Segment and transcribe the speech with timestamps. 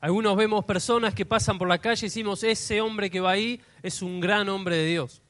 [0.00, 3.60] Algunos vemos personas que pasan por la calle y decimos, ese hombre que va ahí
[3.82, 5.22] es un gran hombre de Dios.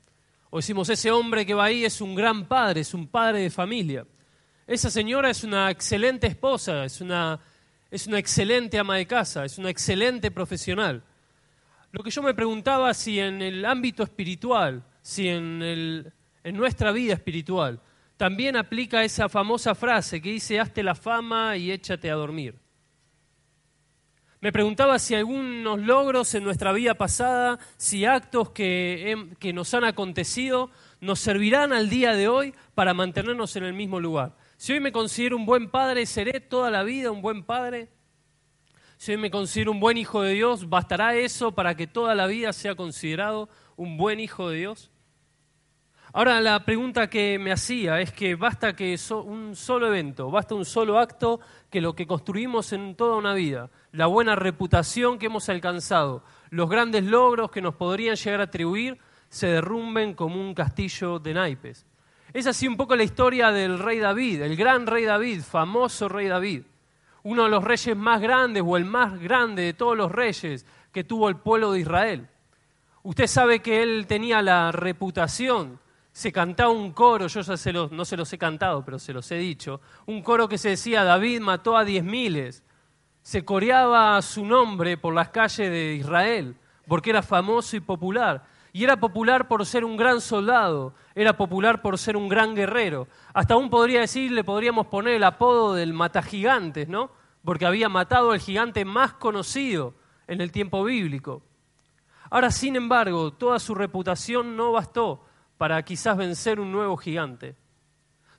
[0.51, 3.51] O decimos, ese hombre que va ahí es un gran padre, es un padre de
[3.51, 4.07] familia.
[4.67, 7.41] Esa señora es una excelente esposa, es una,
[7.91, 11.03] es una excelente ama de casa, es una excelente profesional.
[11.91, 16.13] Lo que yo me preguntaba si en el ámbito espiritual, si en, el,
[16.45, 17.81] en nuestra vida espiritual,
[18.19, 22.55] también aplica esa famosa frase que dice, hazte la fama y échate a dormir.
[24.41, 29.83] Me preguntaba si algunos logros en nuestra vida pasada, si actos que, que, nos han
[29.83, 34.37] acontecido, nos servirán al día de hoy para mantenernos en el mismo lugar.
[34.57, 37.89] Si hoy me considero un buen padre, ¿seré toda la vida un buen padre?
[38.97, 42.29] Si hoy me considero un buen hijo de Dios, ¿bastará eso para que toda la
[42.29, 44.93] vida sea considerado un buen hijo de Dios?
[46.13, 50.65] Ahora la pregunta que me hacía es que basta que un solo evento, basta un
[50.65, 55.49] solo acto que lo que construimos en toda una vida, la buena reputación que hemos
[55.49, 61.19] alcanzado, los grandes logros que nos podrían llegar a atribuir, se derrumben como un castillo
[61.19, 61.87] de naipes.
[62.33, 66.29] Es así un poco la historia del rey David, el gran rey David, famoso rey
[66.29, 66.63] David,
[67.23, 71.05] uno de los reyes más grandes o el más grande de todos los reyes que
[71.05, 72.29] tuvo el pueblo de Israel.
[73.03, 75.81] Usted sabe que él tenía la reputación
[76.19, 79.13] se cantaba un coro, yo ya se los, no se los he cantado, pero se
[79.13, 82.65] los he dicho, un coro que se decía, David mató a diez miles.
[83.29, 88.47] Se coreaba su nombre por las calles de Israel, porque era famoso y popular.
[88.73, 93.07] Y era popular por ser un gran soldado, era popular por ser un gran guerrero.
[93.35, 97.11] Hasta aún podría decir, le podríamos poner el apodo del matagigantes, ¿no?
[97.45, 99.93] Porque había matado al gigante más conocido
[100.27, 101.43] en el tiempo bíblico.
[102.31, 105.23] Ahora, sin embargo, toda su reputación no bastó
[105.59, 107.57] para quizás vencer un nuevo gigante.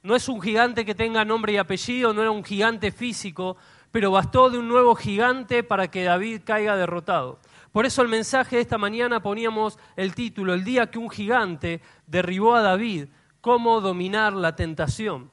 [0.02, 3.58] No es un gigante que tenga nombre y apellido, no era un gigante físico,
[3.92, 7.40] pero bastó de un nuevo gigante para que David caiga derrotado.
[7.72, 11.82] Por eso el mensaje de esta mañana poníamos el título, el día que un gigante
[12.08, 13.08] derribó a David,
[13.42, 15.32] cómo dominar la tentación.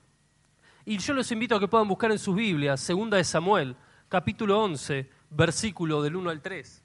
[0.85, 3.75] Y yo los invito a que puedan buscar en sus Biblias, segunda de Samuel,
[4.09, 6.83] capítulo 11, versículo del 1 al 3.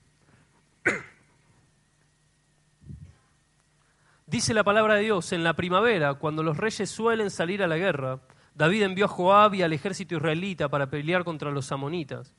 [4.26, 7.78] Dice la palabra de Dios, en la primavera, cuando los reyes suelen salir a la
[7.78, 8.22] guerra,
[8.62, 12.32] David envió a Joab y al ejército israelita para pelear contra los amonitas.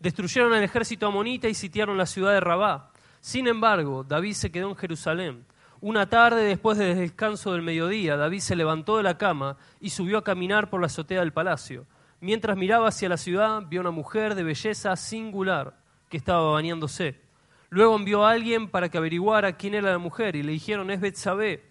[0.00, 2.92] Destruyeron al ejército amonita y sitiaron la ciudad de Rabá.
[3.20, 5.44] Sin embargo, David se quedó en Jerusalén.
[5.82, 10.16] Una tarde, después del descanso del mediodía, David se levantó de la cama y subió
[10.16, 11.84] a caminar por la azotea del palacio.
[12.20, 15.76] Mientras miraba hacia la ciudad, vio una mujer de belleza singular
[16.08, 17.20] que estaba bañándose.
[17.68, 21.02] Luego envió a alguien para que averiguara quién era la mujer y le dijeron es
[21.02, 21.64] Betsabé,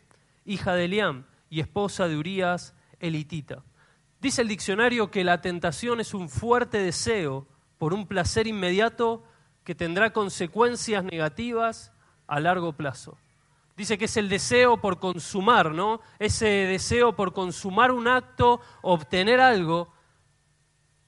[0.45, 3.63] hija de Eliam y esposa de Urías elitita.
[4.25, 7.46] Dice el diccionario que la tentación es un fuerte deseo
[7.78, 9.24] por un placer inmediato
[9.63, 11.94] que tendrá consecuencias negativas
[12.25, 13.19] a largo plazo.
[13.78, 16.02] Dice que es el deseo por consumar, ¿no?
[16.18, 19.94] Ese deseo por consumar un acto, obtener algo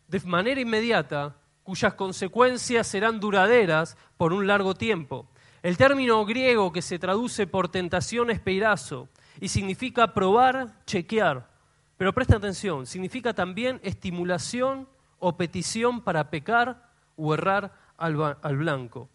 [0.07, 5.27] de manera inmediata cuyas consecuencias serán duraderas por un largo tiempo.
[5.63, 9.09] El término griego que se traduce por tentación es peirazo
[9.41, 11.56] y significa probar, chequear.
[11.97, 14.87] Pero presta atención, significa también estimulación
[15.19, 19.09] o petición para pecar o errar al, al blanco.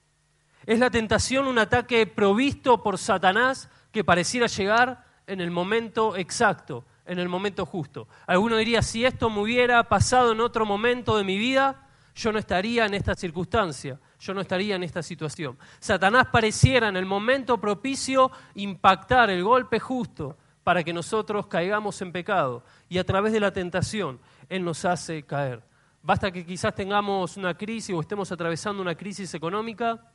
[0.67, 6.85] Es la tentación un ataque provisto por Satanás que pareciera llegar en el momento exacto,
[7.07, 8.09] en el momento justo.
[8.27, 12.39] Alguno diría, si esto me hubiera pasado en otro momento de mi vida, yo no
[12.39, 15.57] estaría en esta circunstancia, yo no estaría en esta situación.
[15.79, 22.13] Satanás pareciera en el momento propicio impactar el golpe justo para que nosotros caigamos en
[22.13, 25.63] pecado y a través de la tentación Él nos hace caer.
[26.03, 30.13] Basta que quizás tengamos una crisis o estemos atravesando una crisis económica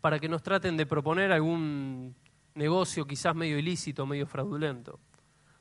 [0.00, 2.14] para que nos traten de proponer algún
[2.54, 4.98] negocio quizás medio ilícito, medio fraudulento.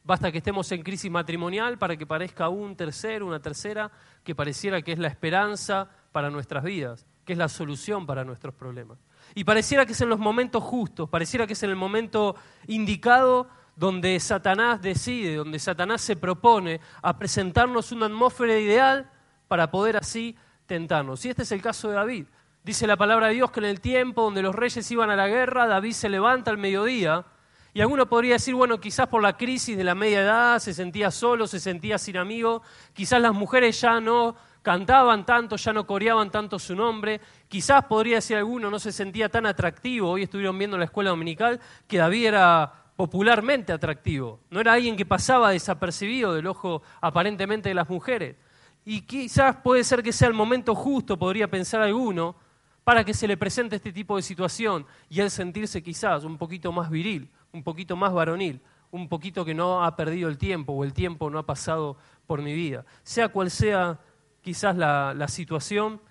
[0.05, 3.89] Basta que estemos en crisis matrimonial para que parezca un tercero, una tercera,
[4.23, 8.53] que pareciera que es la esperanza para nuestras vidas, que es la solución para nuestros
[8.53, 8.99] problemas.
[9.33, 12.35] Y pareciera que es en los momentos justos, pareciera que es en el momento
[12.67, 19.09] indicado donde Satanás decide, donde Satanás se propone a presentarnos una atmósfera ideal
[19.47, 20.35] para poder así
[20.65, 21.25] tentarnos.
[21.25, 22.25] Y este es el caso de David.
[22.63, 25.27] Dice la palabra de Dios que en el tiempo donde los reyes iban a la
[25.27, 27.25] guerra, David se levanta al mediodía
[27.73, 31.09] y alguno podría decir, bueno, quizás por la crisis de la media edad se sentía
[31.09, 32.61] solo, se sentía sin amigos,
[32.93, 38.17] quizás las mujeres ya no cantaban tanto, ya no coreaban tanto su nombre, quizás podría
[38.17, 41.97] decir alguno, no se sentía tan atractivo, hoy estuvieron viendo en la escuela dominical que
[41.97, 47.89] David era popularmente atractivo, no era alguien que pasaba desapercibido del ojo aparentemente de las
[47.89, 48.35] mujeres.
[48.85, 52.35] Y quizás puede ser que sea el momento justo, podría pensar alguno,
[52.83, 56.71] para que se le presente este tipo de situación y él sentirse quizás un poquito
[56.71, 58.61] más viril, un poquito más varonil,
[58.91, 61.97] un poquito que no ha perdido el tiempo o el tiempo no ha pasado
[62.27, 62.85] por mi vida.
[63.03, 63.99] Sea cual sea
[64.41, 66.01] quizás la, situación,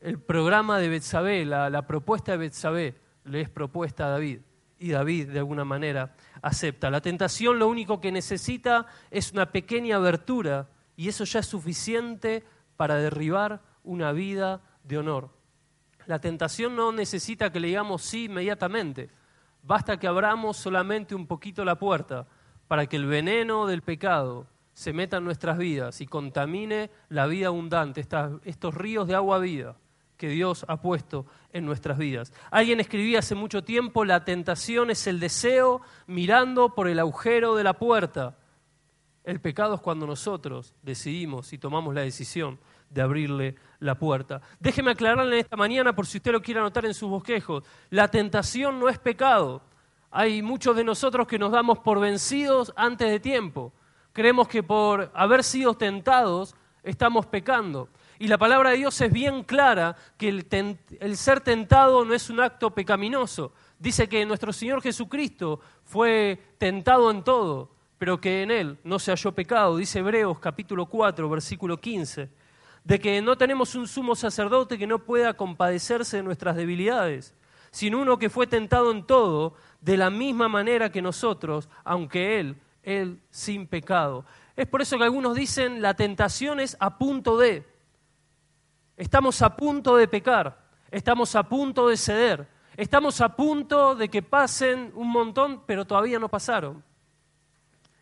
[0.00, 2.94] el programa de Betsabé, la, la propuesta de Betsabé
[3.24, 4.40] le es propuesta a David
[4.80, 6.90] y David de alguna manera acepta.
[6.90, 12.42] La tentación lo único que necesita es una pequeña abertura y eso ya es suficiente
[12.76, 15.30] para derribar una vida de honor.
[16.06, 19.10] La tentación no necesita que le digamos sí inmediatamente.
[19.62, 22.26] Basta que abramos solamente un poquito la puerta
[22.66, 27.48] para que el veneno del pecado se meta en nuestras vidas y contamine la vida
[27.48, 28.00] abundante,
[28.44, 29.76] estos ríos de agua vida
[30.16, 32.32] que Dios ha puesto en nuestras vidas.
[32.50, 37.64] Alguien escribía hace mucho tiempo, la tentación es el deseo mirando por el agujero de
[37.64, 38.36] la puerta.
[39.24, 42.58] El pecado es cuando nosotros decidimos y tomamos la decisión
[42.88, 44.40] de abrirle la puerta.
[44.58, 48.80] Déjeme aclararle esta mañana, por si usted lo quiere anotar en sus bosquejos, la tentación
[48.80, 49.62] no es pecado.
[50.10, 53.72] Hay muchos de nosotros que nos damos por vencidos antes de tiempo.
[54.12, 57.88] Creemos que por haber sido tentados estamos pecando.
[58.20, 62.38] Y la palabra de Dios es bien clara que el, ser tentado no es un
[62.40, 63.54] acto pecaminoso.
[63.78, 69.10] Dice que nuestro Señor Jesucristo fue tentado en todo, pero que en Él no se
[69.10, 69.78] halló pecado.
[69.78, 72.28] Dice Hebreos capítulo 4, versículo 15
[72.84, 77.34] de que no tenemos un sumo sacerdote que no pueda compadecerse de nuestras debilidades,
[77.70, 82.56] sino uno que fue tentado en todo, de la misma manera que nosotros, aunque Él,
[82.82, 84.26] Él sin pecado.
[84.56, 87.69] Es por eso que algunos dicen la tentación es a punto de.
[89.00, 90.60] Estamos a punto de pecar,
[90.90, 96.18] estamos a punto de ceder, estamos a punto de que pasen un montón, pero todavía
[96.18, 96.84] no pasaron.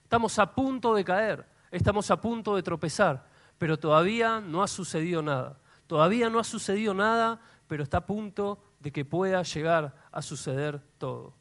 [0.03, 3.29] Estamos a punto de caer, estamos a punto de tropezar
[3.59, 5.59] pero todavía no ha sucedido nada.
[5.87, 10.81] Todavía no ha sucedido nada, pero está a punto de que pueda llegar a suceder
[10.97, 11.35] todo.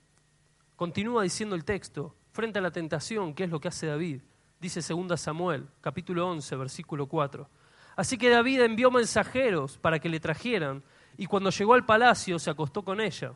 [0.75, 4.21] Continúa diciendo el texto, frente a la tentación, ¿qué es lo que hace David?
[4.59, 7.48] Dice 2 Samuel, capítulo 11, versículo 4.
[7.97, 10.83] Así que David envió mensajeros para que le trajeran,
[11.17, 13.33] y cuando llegó al palacio se acostó con ella.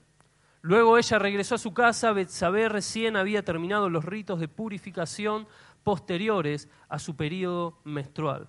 [0.62, 5.48] Luego ella regresó a su casa, Betsabé recién había terminado los ritos de purificación
[5.82, 8.48] posteriores a su periodo menstrual.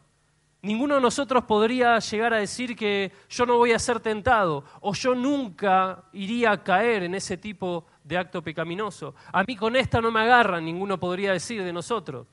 [0.61, 4.93] Ninguno de nosotros podría llegar a decir que yo no voy a ser tentado o
[4.93, 9.15] yo nunca iría a caer en ese tipo de acto pecaminoso.
[9.33, 12.27] A mí con esta no me agarran, ninguno podría decir de nosotros.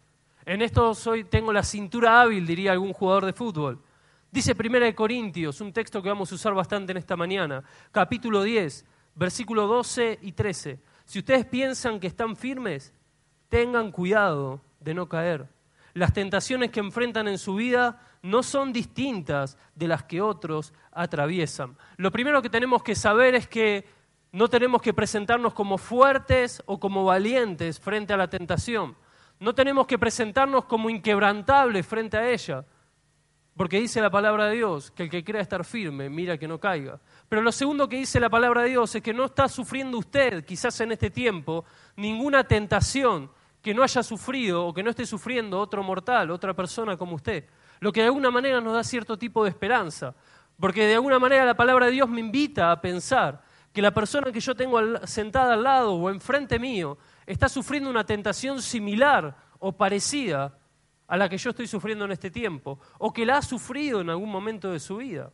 [0.49, 3.79] En esto soy, tengo la cintura hábil, diría algún jugador de fútbol.
[4.31, 8.41] Dice Primera de Corintios, un texto que vamos a usar bastante en esta mañana, capítulo
[8.41, 10.79] 10, versículo 12 y 13.
[11.05, 12.95] Si ustedes piensan que están firmes,
[13.47, 15.47] tengan cuidado de no caer.
[15.93, 21.77] Las tentaciones que enfrentan en su vida no son distintas de las que otros atraviesan.
[21.97, 23.85] Lo primero que tenemos que saber es que
[24.31, 28.95] no tenemos que presentarnos como fuertes o como valientes frente a la tentación.
[29.39, 32.65] No tenemos que presentarnos como inquebrantables frente a ella.
[33.55, 36.59] Porque dice la palabra de Dios que el que quiera estar firme, mira que no
[36.59, 36.99] caiga.
[37.27, 40.45] Pero lo segundo que dice la palabra de Dios es que no está sufriendo usted,
[40.45, 41.65] quizás en este tiempo,
[41.97, 43.29] ninguna tentación
[43.61, 47.45] que no haya sufrido o que no esté sufriendo otro mortal, otra persona como usted
[47.79, 50.13] lo que de alguna manera nos da cierto tipo de esperanza,
[50.59, 53.41] porque de alguna manera la palabra de Dios me invita a pensar
[53.71, 56.97] que la persona que yo tengo sentada al lado o enfrente mío
[57.29, 60.57] está sufriendo una tentación similar o parecida
[61.07, 64.09] a la que yo estoy sufriendo en este tiempo, o que la ha sufrido en
[64.09, 65.31] algún momento de su vida.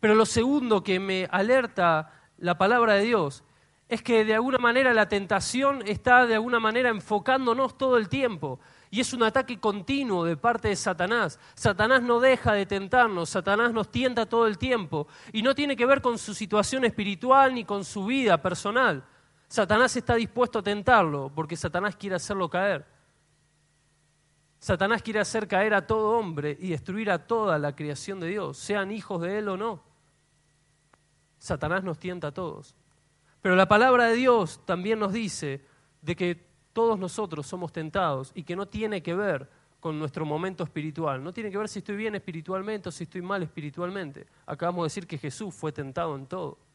[0.00, 3.44] Pero lo segundo que me alerta la palabra de Dios
[3.88, 8.58] es que de alguna manera la tentación está de alguna manera enfocándonos todo el tiempo.
[8.90, 11.38] Y es un ataque continuo de parte de Satanás.
[11.54, 15.06] Satanás no deja de tentarnos, Satanás nos tienta todo el tiempo.
[15.32, 19.04] Y no tiene que ver con su situación espiritual ni con su vida personal.
[19.52, 22.86] Satanás está dispuesto a tentarlo porque Satanás quiere hacerlo caer.
[24.58, 28.56] Satanás quiere hacer caer a todo hombre y destruir a toda la creación de Dios,
[28.56, 29.82] sean hijos de Él o no.
[31.36, 32.74] Satanás nos tienta a todos.
[33.42, 35.62] Pero la palabra de Dios también nos dice
[36.00, 40.64] de que todos nosotros somos tentados y que no tiene que ver con nuestro momento
[40.64, 41.22] espiritual.
[41.22, 44.26] No tiene que ver si estoy bien espiritualmente o si estoy mal espiritualmente.
[44.46, 46.71] Acabamos de decir que Jesús fue tentado en todo.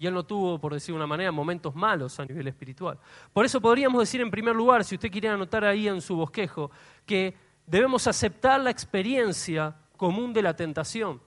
[0.00, 2.98] Y él no tuvo, por decir de una manera, momentos malos a nivel espiritual.
[3.34, 6.70] Por eso podríamos decir en primer lugar, si usted quiere anotar ahí en su bosquejo,
[7.04, 11.20] que debemos aceptar la experiencia común de la tentación.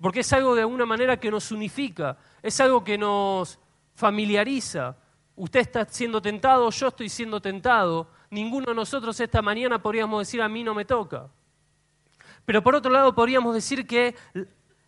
[0.00, 3.58] Porque es algo de alguna manera que nos unifica, es algo que nos
[3.96, 4.96] familiariza.
[5.34, 8.08] Usted está siendo tentado, yo estoy siendo tentado.
[8.30, 11.28] Ninguno de nosotros esta mañana podríamos decir a mí no me toca.
[12.44, 14.14] Pero por otro lado podríamos decir que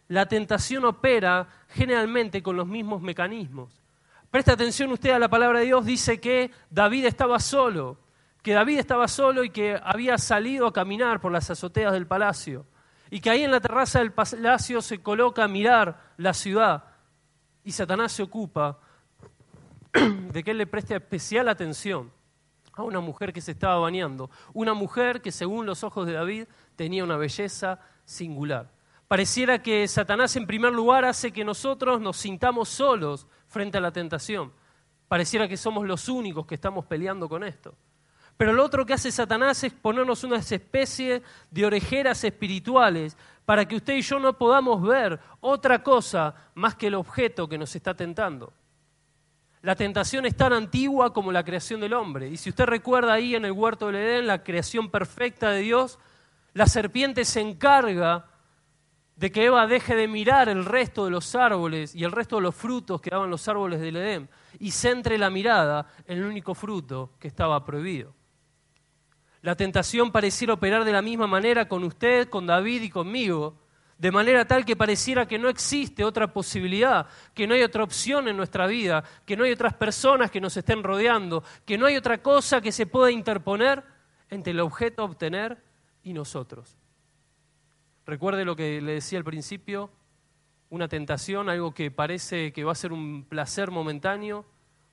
[0.08, 3.82] la tentación opera generalmente con los mismos mecanismos.
[4.30, 7.98] Presta atención usted a la palabra de Dios, dice que David estaba solo,
[8.42, 12.66] que David estaba solo y que había salido a caminar por las azoteas del palacio,
[13.10, 16.84] y que ahí en la terraza del palacio se coloca a mirar la ciudad,
[17.64, 18.78] y Satanás se ocupa
[19.92, 22.10] de que él le preste especial atención
[22.74, 26.44] a una mujer que se estaba bañando, una mujer que según los ojos de David
[26.76, 28.77] tenía una belleza singular.
[29.08, 33.90] Pareciera que Satanás en primer lugar hace que nosotros nos sintamos solos frente a la
[33.90, 34.52] tentación.
[35.08, 37.74] Pareciera que somos los únicos que estamos peleando con esto.
[38.36, 43.76] Pero lo otro que hace Satanás es ponernos una especie de orejeras espirituales para que
[43.76, 47.94] usted y yo no podamos ver otra cosa más que el objeto que nos está
[47.94, 48.52] tentando.
[49.62, 52.28] La tentación es tan antigua como la creación del hombre.
[52.28, 55.98] Y si usted recuerda ahí en el huerto del Edén, la creación perfecta de Dios,
[56.52, 58.26] la serpiente se encarga
[59.18, 62.42] de que Eva deje de mirar el resto de los árboles y el resto de
[62.42, 64.28] los frutos que daban los árboles del Edén
[64.60, 68.14] y centre la mirada en el único fruto que estaba prohibido.
[69.42, 73.58] La tentación pareciera operar de la misma manera con usted, con David y conmigo,
[73.98, 78.28] de manera tal que pareciera que no existe otra posibilidad, que no hay otra opción
[78.28, 81.96] en nuestra vida, que no hay otras personas que nos estén rodeando, que no hay
[81.96, 83.82] otra cosa que se pueda interponer
[84.30, 85.58] entre el objeto a obtener
[86.04, 86.77] y nosotros.
[88.08, 89.90] Recuerde lo que le decía al principio,
[90.70, 94.46] una tentación, algo que parece que va a ser un placer momentáneo,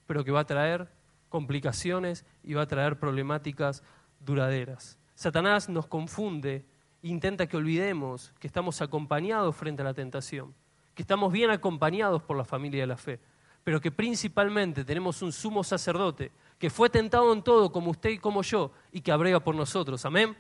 [0.05, 0.89] pero que va a traer
[1.29, 3.84] complicaciones y va a traer problemáticas
[4.19, 5.00] duraderas.
[5.13, 6.65] Satanás nos confunde,
[7.03, 10.53] intenta que olvidemos que estamos acompañados frente a la tentación,
[10.93, 13.22] que estamos bien acompañados por la familia de la fe,
[13.63, 18.17] pero que principalmente tenemos un sumo sacerdote que fue tentado en todo como usted y
[18.17, 20.03] como yo y que abrega por nosotros.
[20.03, 20.36] Amén.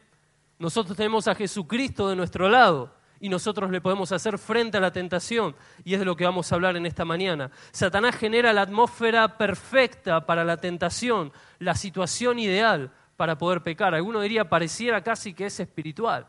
[0.57, 4.91] Nosotros tenemos a Jesucristo de nuestro lado y nosotros le podemos hacer frente a la
[4.91, 5.55] tentación.
[5.83, 7.51] Y es de lo que vamos a hablar en esta mañana.
[7.71, 13.95] Satanás genera la atmósfera perfecta para la tentación, la situación ideal para poder pecar.
[13.95, 16.27] Alguno diría, pareciera casi que es espiritual.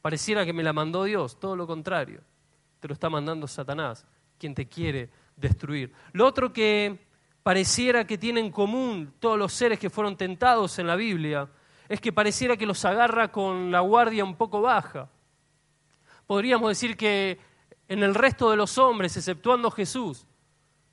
[0.00, 1.38] Pareciera que me la mandó Dios.
[1.38, 2.20] Todo lo contrario.
[2.80, 4.04] Te lo está mandando Satanás,
[4.38, 5.92] quien te quiere destruir.
[6.12, 7.06] Lo otro que
[7.42, 11.48] pareciera que tiene en común todos los seres que fueron tentados en la Biblia
[11.92, 15.10] es que pareciera que los agarra con la guardia un poco baja.
[16.26, 17.38] Podríamos decir que
[17.86, 20.26] en el resto de los hombres, exceptuando Jesús,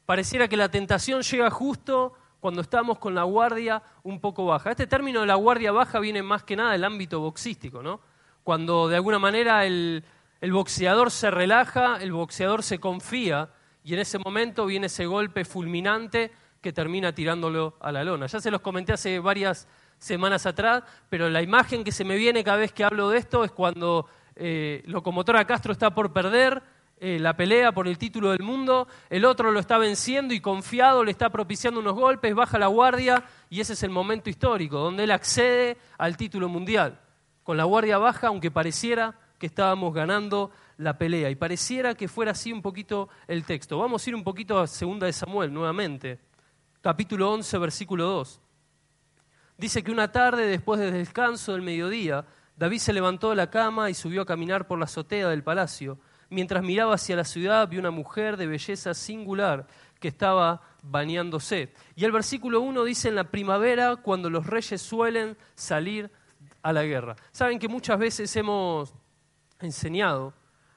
[0.05, 4.71] pareciera que la tentación llega justo cuando estamos con la guardia un poco baja.
[4.71, 8.01] Este término de la guardia baja viene más que nada del ámbito boxístico, ¿no?
[8.43, 10.03] Cuando de alguna manera el,
[10.41, 13.53] el boxeador se relaja, el boxeador se confía
[13.85, 18.25] y en ese momento viene ese golpe fulminante que termina tirándolo a la lona.
[18.25, 19.65] Ya se los comenté hace varias
[19.99, 23.43] semanas atrás, pero la imagen que se me viene cada vez que hablo de esto
[23.43, 26.63] es cuando eh, Locomotora Castro está por perder
[27.01, 31.03] eh, la pelea por el título del mundo, el otro lo está venciendo y confiado
[31.03, 35.05] le está propiciando unos golpes, baja la guardia y ese es el momento histórico donde
[35.05, 36.99] él accede al título mundial.
[37.43, 42.31] Con la guardia baja, aunque pareciera que estábamos ganando la pelea y pareciera que fuera
[42.31, 43.77] así un poquito el texto.
[43.79, 46.19] Vamos a ir un poquito a Segunda de Samuel nuevamente,
[46.81, 48.41] capítulo 11, versículo 2.
[49.59, 52.25] Dice que una tarde, después del descanso del mediodía,
[52.55, 55.99] David se levantó de la cama y subió a caminar por la azotea del palacio.
[56.29, 59.67] Mientras miraba hacia la ciudad, vio una mujer de belleza singular
[59.99, 61.73] que estaba bañándose.
[61.97, 66.09] Y el versículo 1 dice, en la primavera, cuando los reyes suelen salir
[66.61, 67.17] a la guerra.
[67.33, 68.93] Saben que muchas veces hemos
[69.59, 70.33] enseñado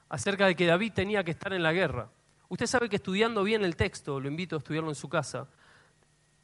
[0.09, 2.09] acerca de que David tenía que estar en la guerra.
[2.49, 5.47] Usted sabe que estudiando bien el texto, lo invito a estudiarlo en su casa,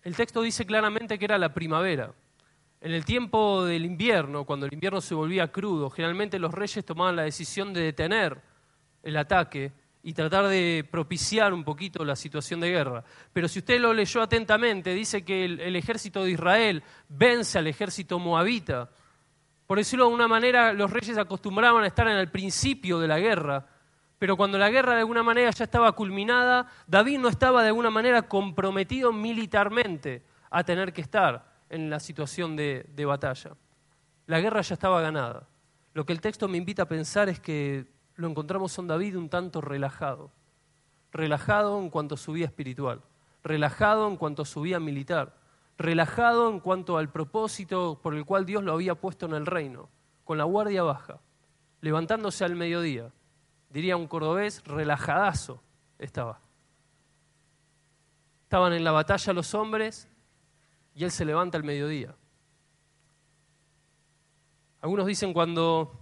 [0.04, 2.14] el texto dice claramente que era la primavera.
[2.82, 7.18] En el tiempo del invierno, cuando el invierno se volvía crudo, generalmente los reyes tomaban
[7.18, 8.42] la decisión de detener
[9.04, 13.04] el ataque y tratar de propiciar un poquito la situación de guerra.
[13.34, 18.18] Pero si usted lo leyó atentamente, dice que el, ejército de Israel vence al ejército
[18.18, 18.90] moabita.
[19.68, 23.20] Por decirlo de una manera, los reyes acostumbraban a estar en el principio de la
[23.20, 23.68] guerra,
[24.18, 27.90] pero cuando la guerra de alguna manera ya estaba culminada, David no estaba de alguna
[27.90, 33.56] manera comprometido militarmente a tener que estar en la situación de, batalla.
[34.26, 35.48] La guerra ya estaba ganada.
[35.94, 39.30] Lo que el texto me invita a pensar es que lo encontramos en David un
[39.30, 40.32] tanto relajado.
[41.12, 43.02] Relajado en cuanto a su vida espiritual,
[43.44, 45.36] relajado en cuanto a su vida militar,
[45.78, 49.90] relajado en cuanto al propósito por el cual Dios lo había puesto en el reino,
[50.24, 51.20] con la guardia baja,
[51.82, 53.12] levantándose al mediodía.
[53.70, 55.64] Diría un cordobés, relajadazo
[55.98, 56.42] estaba.
[58.44, 60.09] Estaban en la batalla los hombres
[60.94, 62.16] y él se levanta al mediodía.
[64.82, 66.00] Algunos dicen cuando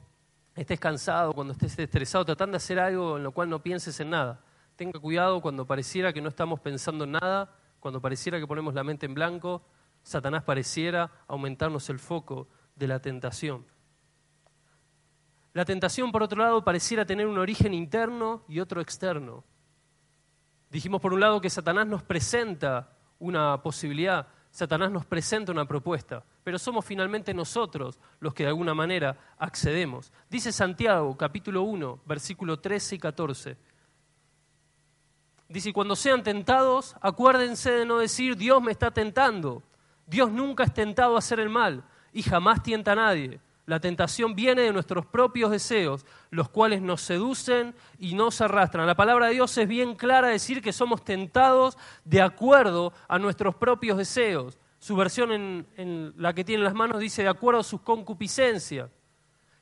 [0.56, 4.12] estés cansado, cuando estés estresado, tratando de hacer algo en lo cual no pienses en
[4.12, 4.44] nada.
[4.76, 8.84] Tenga cuidado cuando pareciera que no estamos pensando en nada, cuando pareciera que ponemos la
[8.84, 9.64] mente en blanco,
[10.04, 13.66] Satanás pareciera aumentarnos el foco de la tentación.
[15.54, 19.44] La tentación, por otro lado, pareciera tener un origen interno y otro externo.
[20.70, 26.24] Dijimos, por un lado, que Satanás nos presenta una posibilidad, Satanás nos presenta una propuesta,
[26.44, 30.12] pero somos finalmente nosotros los que de alguna manera accedemos.
[30.30, 33.58] Dice Santiago, capítulo 1, versículo 13 y 14.
[35.50, 39.64] Dice, cuando sean tentados, acuérdense de no decir, Dios me está tentando.
[40.06, 43.40] Dios nunca es tentado a hacer el mal y jamás tienta a nadie.
[43.68, 48.88] La tentación viene de nuestros propios deseos, los cuales nos seducen y nos arrastran.
[48.88, 53.56] La palabra de Dios es bien clara decir que somos tentados de acuerdo a nuestros
[53.56, 54.58] propios deseos.
[54.80, 55.34] Su versión
[55.76, 58.90] en, la que tiene en las manos dice de acuerdo a sus concupiscencias.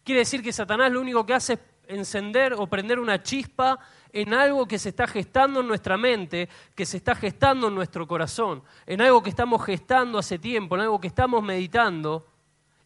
[0.04, 3.80] Quiere decir que Satanás lo único que hace es encender o prender una chispa
[4.14, 8.08] en algo que se está gestando en nuestra mente, que se está gestando en nuestro
[8.08, 12.35] corazón, en algo que estamos gestando hace tiempo, en algo que estamos meditando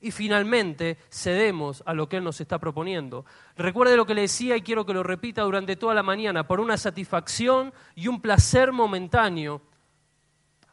[0.01, 3.25] y finalmente cedemos a lo que Él nos está proponiendo.
[3.57, 6.47] Recuerde lo que le decía y quiero que lo repita durante toda la mañana.
[6.47, 9.61] Por una satisfacción y un placer momentáneo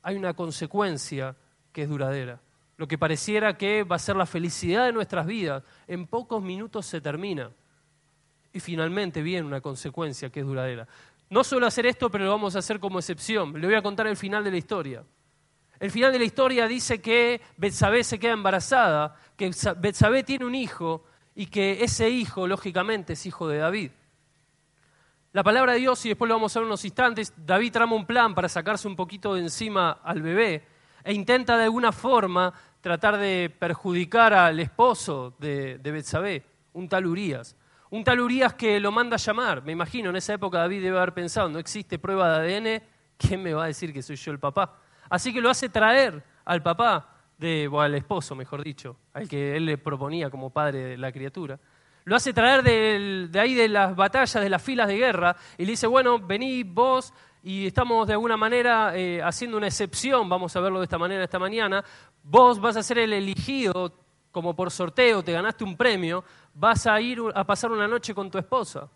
[0.03, 1.37] hay una consecuencia
[1.73, 2.41] que es duradera.
[2.77, 6.87] Lo que pareciera que va a ser la felicidad de nuestras vidas, en pocos minutos
[6.87, 7.51] se termina.
[8.53, 10.87] Y finalmente viene una consecuencia que es duradera.
[11.29, 13.61] No suelo hacer esto, pero lo vamos a hacer como excepción.
[13.61, 15.05] Le voy a contar el final de la historia.
[15.79, 20.55] El final de la historia dice que Betsabé se queda embarazada, que Betsabé tiene un
[20.55, 23.91] hijo y que ese hijo, lógicamente, es hijo de David.
[25.33, 28.07] La palabra de Dios, y después lo vamos a ver unos instantes, David trama un
[28.07, 30.65] plan para sacarse un poquito de encima al bebé
[31.05, 37.55] e intenta de alguna forma tratar de perjudicar al esposo de, de un tal Urias.
[37.91, 39.63] Un tal Urias que lo manda a llamar.
[39.63, 42.83] Me imagino, en esa época David debe haber pensado, no existe prueba de ADN,
[43.19, 44.79] ¿quién me va a decir que soy yo el papá?
[45.11, 49.57] Así que lo hace traer al papá, de, o al esposo, mejor dicho, al que
[49.57, 51.59] él le proponía como padre de la criatura.
[52.05, 55.73] Lo hace traer de, ahí de las batallas, de las filas de guerra, y le
[55.73, 60.61] dice, bueno, vení vos y estamos de alguna manera eh, haciendo una excepción, vamos a
[60.61, 61.85] verlo de esta manera esta mañana,
[62.23, 63.93] vos vas a ser el elegido
[64.31, 66.23] como por sorteo, te ganaste un premio,
[66.55, 68.89] vas a ir a pasar una noche con tu esposa.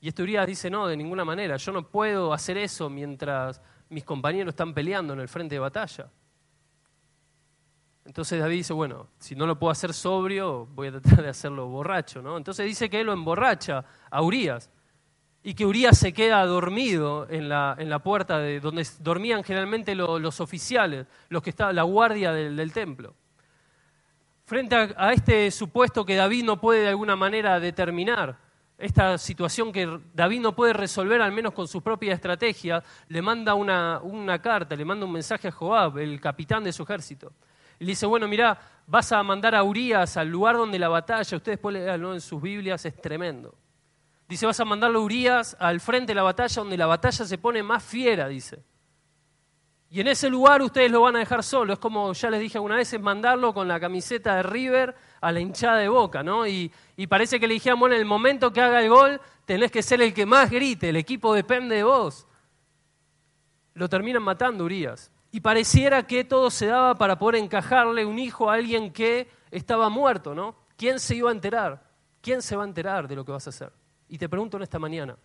[0.00, 4.04] Y este Urias dice, no, de ninguna manera, yo no puedo hacer eso mientras mis
[4.04, 6.08] compañeros están peleando en el frente de batalla.
[8.04, 11.66] Entonces David dice, bueno, si no lo puedo hacer sobrio, voy a tratar de hacerlo
[11.66, 12.36] borracho, ¿no?
[12.36, 14.70] Entonces dice que él lo emborracha a Urias
[15.42, 19.94] y que Urias se queda dormido en la, en la puerta de donde dormían generalmente
[19.94, 23.14] los oficiales, los que estaban, la guardia del, templo.
[24.44, 28.38] Frente a este supuesto que David no puede de alguna manera determinar,
[28.78, 33.54] esta situación que David no puede resolver, al menos con su propia estrategia, le manda
[33.54, 37.32] una, carta, le manda un mensaje a Joab, el capitán de su ejército.
[37.78, 41.36] Y le dice, bueno, mira, vas a mandar a Urias al lugar donde la batalla,
[41.36, 43.54] ustedes pueden leerlo en sus Biblias, es tremendo.
[44.28, 47.38] Dice, vas a mandarlo a Urias al frente de la batalla, donde la batalla se
[47.38, 48.62] pone más fiera, dice.
[49.88, 51.72] Y en ese lugar ustedes lo van a dejar solo.
[51.72, 55.32] Es como ya les dije alguna vez, es mandarlo con la camiseta de River a
[55.32, 56.46] la hinchada de boca, ¿no?
[56.46, 56.72] Y,
[57.08, 60.00] parece que le dijeron, bueno, en el momento que haga el gol, tenés que ser
[60.00, 62.26] el que más grite, el equipo depende de vos.
[63.74, 65.10] Lo terminan matando Urias.
[65.32, 69.88] Y pareciera que todo se daba para poder encajarle un hijo a alguien que estaba
[69.88, 70.56] muerto, ¿no?
[70.76, 71.84] ¿Quién se iba a enterar?
[72.20, 73.72] ¿Quién se va a enterar de lo que vas a hacer?
[74.08, 75.16] Y te pregunto en esta mañana,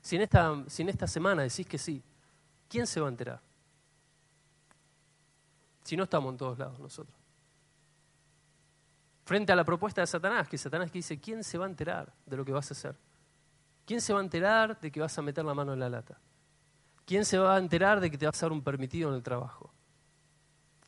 [0.00, 2.02] si en esta, si en esta semana decís que sí,
[2.68, 3.40] ¿quién se va a enterar?
[5.82, 7.19] Si no estamos en todos lados nosotros.
[9.24, 12.36] Frente a la propuesta de Satanás, que Satanás dice, ¿quién se va a enterar de
[12.36, 12.96] lo que vas a hacer?
[13.84, 16.18] ¿Quién se va a enterar de que vas a meter la mano en la lata?
[17.04, 19.22] ¿Quién se va a enterar de que te vas a dar un permitido en el
[19.22, 19.72] trabajo?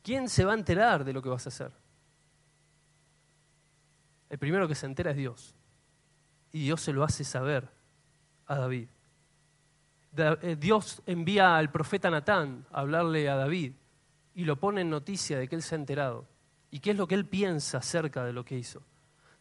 [0.03, 1.73] ¿Quién se va a enterar de lo que vas a hacer?
[4.31, 5.55] El primero que se entera es Dios.
[6.53, 7.68] Y Dios se lo hace saber
[8.47, 8.88] a David.
[10.16, 13.73] Eh, Dios envía al profeta Natán a hablarle a David
[14.35, 16.27] y lo pone en noticia de que él se ha enterado.
[16.73, 18.83] Y qué es lo que él piensa acerca de lo que hizo.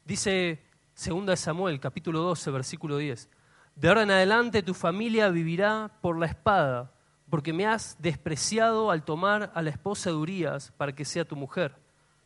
[0.04, 0.62] Dice
[1.04, 3.30] 2 Samuel, capítulo 12, versículo 10.
[3.74, 6.92] De ahora en adelante tu familia vivirá por la espada,
[7.30, 11.38] porque me has despreciado al tomar a la esposa de Urías para que sea tu
[11.38, 11.74] mujer.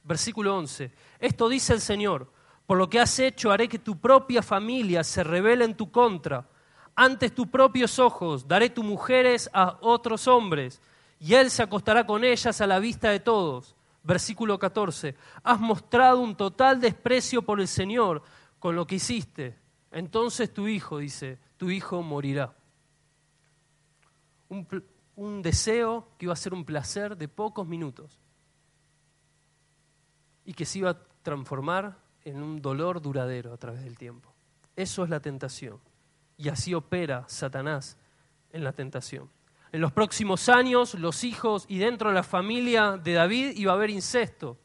[0.04, 0.92] Versículo 11.
[1.20, 2.32] Esto dice el Señor,
[2.66, 6.50] por lo que has hecho haré que tu propia familia se revele en tu contra.
[6.96, 10.82] Ante tus propios ojos daré tus mujeres a otros hombres,
[11.20, 13.75] y él se acostará con ellas a la vista de todos.
[14.06, 15.16] Versículo 14.
[15.44, 18.22] Has mostrado un total desprecio por el Señor
[18.60, 19.58] con lo que hiciste.
[19.92, 22.54] Entonces tu hijo, dice, tu hijo morirá.
[24.48, 24.68] Un,
[25.16, 28.20] un deseo que iba a ser un placer de pocos minutos
[30.46, 34.32] y que se iba a transformar en un dolor duradero a través del tiempo.
[34.76, 35.80] Eso es la tentación.
[36.38, 37.98] Y así opera Satanás
[38.52, 39.30] en la tentación.
[39.76, 43.76] En los próximos años, los hijos y dentro de la familia de David iba a
[43.76, 44.58] haber incesto.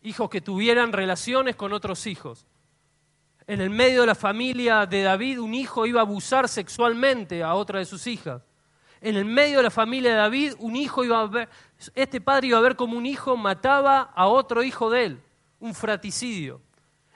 [0.00, 2.46] Hijos que tuvieran relaciones con otros hijos.
[3.46, 7.52] En el medio de la familia de David, un hijo iba a abusar sexualmente a
[7.52, 8.40] otra de sus hijas.
[9.02, 11.50] En el medio de la familia de David, un hijo iba a ver,
[11.94, 15.22] este padre iba a ver como un hijo mataba a otro hijo de él,
[15.60, 16.62] un fraticidio.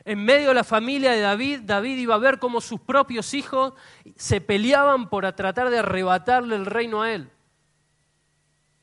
[0.06, 3.74] En medio de la familia de David, David iba a ver cómo sus propios hijos
[4.14, 7.28] se peleaban por tratar de arrebatarle el reino a él.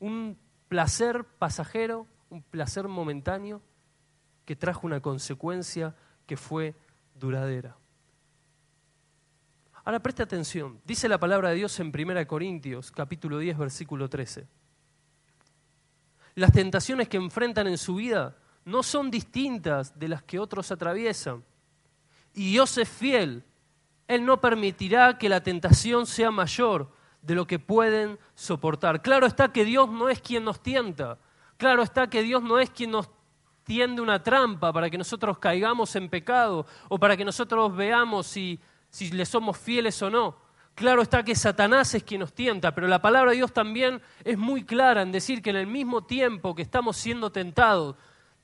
[0.00, 3.62] Un placer pasajero, un placer momentáneo
[4.44, 6.74] que trajo una consecuencia que fue
[7.14, 7.74] duradera.
[9.82, 14.46] Ahora preste atención, dice la palabra de Dios en 1 Corintios capítulo 10 versículo 13.
[16.34, 21.44] Las tentaciones que enfrentan en su vida no son distintas de las que otros atraviesan.
[22.34, 23.44] Y Dios es fiel.
[24.08, 26.90] Él no permitirá que la tentación sea mayor
[27.22, 29.02] de lo que pueden soportar.
[29.02, 31.18] Claro está que Dios no es quien nos tienta.
[31.56, 33.08] Claro está que Dios no es quien nos
[33.64, 38.60] tiende una trampa para que nosotros caigamos en pecado o para que nosotros veamos si,
[38.90, 40.36] si le somos fieles o no.
[40.74, 44.36] Claro está que Satanás es quien nos tienta, pero la palabra de Dios también es
[44.36, 47.96] muy clara en decir que en el mismo tiempo que estamos siendo tentados,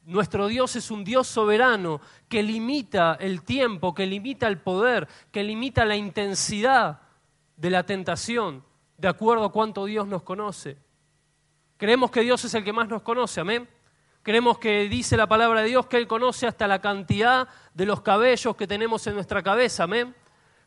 [0.05, 5.45] nuestro Dios es un Dios soberano que limita el tiempo, que limita el poder, que
[5.45, 7.01] limita la intensidad
[7.57, 8.65] de la tentación,
[8.97, 10.79] de acuerdo a cuánto Dios nos conoce.
[11.77, 13.69] Creemos que Dios es el que más nos conoce, amén.
[14.23, 18.03] Creemos que dice la palabra de Dios que Él conoce hasta la cantidad de los
[18.03, 20.15] cabellos que tenemos en nuestra cabeza, amén.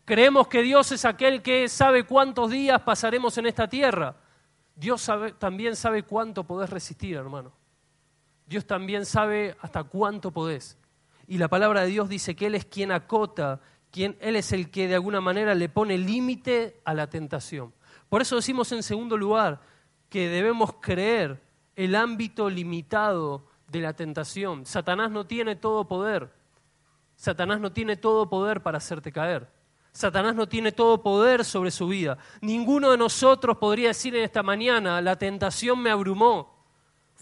[0.06, 4.15] Creemos que Dios es aquel que sabe cuántos días pasaremos en esta tierra.
[4.76, 7.54] Dios también sabe cuánto podés resistir, hermano.
[8.53, 10.77] Dios también sabe hasta cuánto podés.
[11.27, 14.69] Y la palabra de Dios dice que Él es quien acota, quien, Él es el
[14.69, 17.73] que de alguna manera le pone límite a la tentación.
[18.09, 19.59] Por eso decimos en segundo lugar
[20.07, 21.41] que debemos creer
[21.75, 24.67] el ámbito limitado de la tentación.
[24.67, 26.31] Satanás no tiene todo poder.
[27.15, 29.49] Satanás no tiene todo poder para hacerte caer.
[29.93, 32.19] Satanás no tiene todo poder sobre su vida.
[32.39, 36.52] Ninguno de nosotros podría decir en esta mañana, la tentación me abrumó,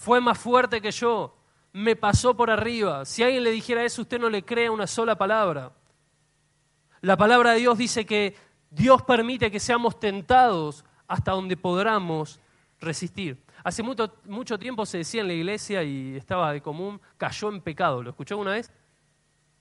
[0.02, 1.38] fue más fuerte que yo,
[1.74, 3.06] me pasó por arriba.
[3.06, 5.72] Si alguien le dijera eso, usted no le cree una sola palabra.
[7.02, 8.36] La palabra de Dios dice que
[8.72, 12.40] Dios permite que seamos tentados hasta donde podamos
[12.80, 13.44] resistir.
[13.64, 17.62] Hace mucho, mucho tiempo se decía en la iglesia y estaba de común, cayó en
[17.62, 18.02] pecado.
[18.02, 18.72] ¿Lo escuchó alguna vez?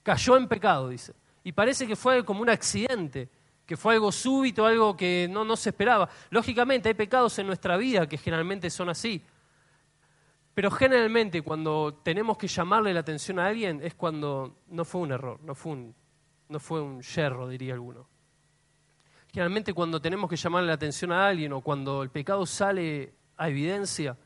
[0.03, 1.13] Cayó en pecado, dice.
[1.45, 3.29] Y parece que fue como un accidente,
[3.67, 6.09] que fue algo súbito, algo que no, no se esperaba.
[6.31, 9.23] Lógicamente hay pecados en nuestra vida que generalmente son así.
[10.55, 15.13] Pero generalmente cuando tenemos que llamarle la atención a alguien es cuando no fue un
[15.13, 15.95] error, no fue un,
[16.49, 18.09] no fue un yerro, diría alguno.
[19.33, 23.49] Generalmente cuando tenemos que llamarle la atención a alguien o cuando el pecado sale a
[23.49, 24.17] evidencia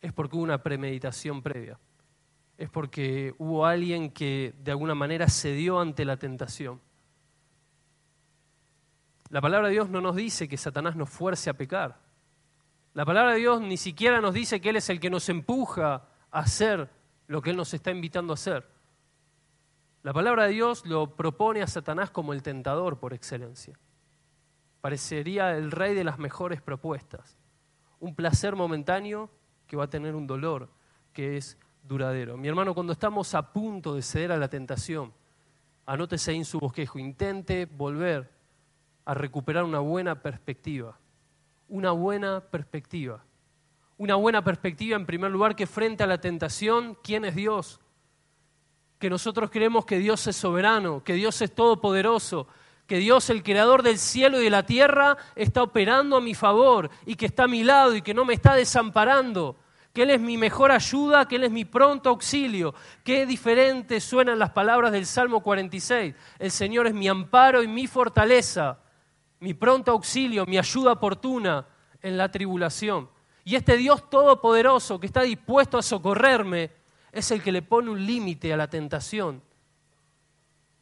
[0.00, 1.78] es porque hubo una premeditación previa.
[2.56, 6.80] Es porque hubo alguien que de alguna manera cedió ante la tentación.
[9.30, 12.07] La palabra de Dios no nos dice que Satanás nos fuerce a pecar.
[12.98, 16.08] La palabra de Dios ni siquiera nos dice que Él es el que nos empuja
[16.32, 16.90] a hacer
[17.28, 18.68] lo que Él nos está invitando a hacer.
[20.02, 23.78] La palabra de Dios lo propone a Satanás como el tentador por excelencia.
[24.80, 27.38] Parecería el rey de las mejores propuestas.
[28.00, 29.30] Un placer momentáneo
[29.68, 30.68] que va a tener un dolor
[31.12, 32.36] que es duradero.
[32.36, 35.12] Mi hermano, cuando estamos a punto de ceder a la tentación,
[35.86, 38.28] anótese ahí en su bosquejo, intente volver
[39.04, 40.98] a recuperar una buena perspectiva
[41.68, 43.24] una buena perspectiva.
[43.96, 47.80] Una buena perspectiva, en primer lugar, que frente a la tentación, ¿quién es Dios?
[48.98, 52.46] Que nosotros creemos que Dios es soberano, que Dios es todopoderoso,
[52.86, 56.90] que Dios, el creador del cielo y de la tierra, está operando a mi favor
[57.04, 59.56] y que está a mi lado y que no me está desamparando,
[59.92, 62.74] que Él es mi mejor ayuda, que Él es mi pronto auxilio.
[63.04, 66.14] Qué diferentes suenan las palabras del Salmo 46.
[66.38, 68.78] El Señor es mi amparo y mi fortaleza,
[69.40, 71.66] mi pronto auxilio, mi ayuda oportuna
[72.02, 73.08] en la tribulación.
[73.44, 76.70] Y este Dios todopoderoso que está dispuesto a socorrerme
[77.12, 79.42] es el que le pone un límite a la tentación.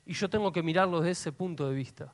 [0.04, 2.12] Y yo tengo que mirarlo desde ese punto de vista.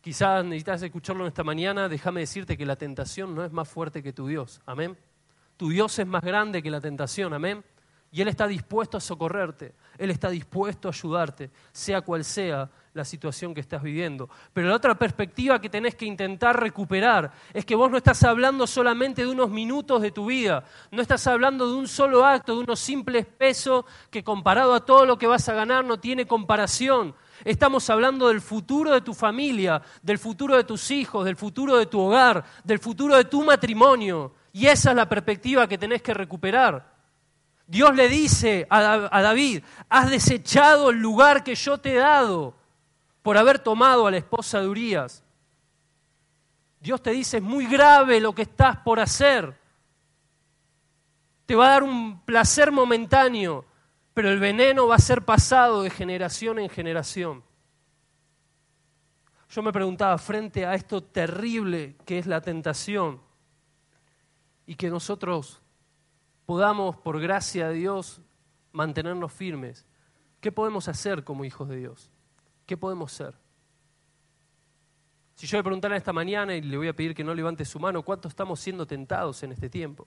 [0.00, 4.02] Quizás necesitas escucharlo en esta mañana, déjame decirte que la tentación no es más fuerte
[4.02, 4.60] que tu Dios.
[4.64, 4.96] Amén.
[5.56, 7.34] Tu Dios es más grande que la tentación.
[7.34, 7.64] Amén.
[8.10, 13.04] Y Él está dispuesto a socorrerte, Él está dispuesto a ayudarte, sea cual sea la
[13.04, 14.28] situación que estás viviendo.
[14.52, 18.66] Pero la otra perspectiva que tenés que intentar recuperar es que vos no estás hablando
[18.66, 22.64] solamente de unos minutos de tu vida, no estás hablando de un solo acto, de
[22.64, 27.14] unos simples pesos que comparado a todo lo que vas a ganar no tiene comparación.
[27.44, 31.86] Estamos hablando del futuro de tu familia, del futuro de tus hijos, del futuro de
[31.86, 34.32] tu hogar, del futuro de tu matrimonio.
[34.52, 36.98] Y esa es la perspectiva que tenés que recuperar.
[37.68, 42.57] Dios le dice a, David, has desechado el lugar que yo te he dado
[43.22, 45.22] por haber tomado a la esposa de Urias.
[46.80, 49.58] Dios te dice, es muy grave lo que estás por hacer.
[51.46, 53.64] Te va a dar un placer momentáneo,
[54.14, 57.42] pero el veneno va a ser pasado de generación en generación.
[59.50, 63.20] Yo me preguntaba, frente a esto terrible que es la tentación,
[64.68, 65.62] y que nosotros
[66.44, 68.20] podamos, por gracia de Dios,
[68.72, 69.86] mantenernos firmes,
[70.42, 72.12] ¿qué podemos hacer como hijos de Dios?
[72.68, 73.34] ¿Qué podemos ser?
[75.34, 77.80] Si yo le preguntara esta mañana y le voy a pedir que no levante su
[77.80, 80.06] mano, ¿cuánto estamos siendo tentados en este tiempo?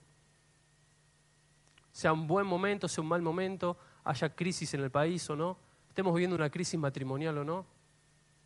[1.90, 5.58] Sea un buen momento, sea un mal momento, haya crisis en el país o no,
[5.88, 7.66] estemos viviendo una crisis matrimonial o no,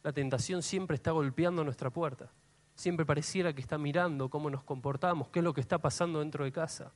[0.02, 2.31] la tentación siempre está golpeando nuestra puerta.
[2.74, 6.42] Siempre pareciera que está mirando cómo nos comportamos, qué es lo que está pasando dentro
[6.42, 6.90] de casa.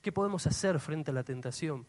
[0.00, 1.88] ¿Qué podemos hacer frente a la tentación?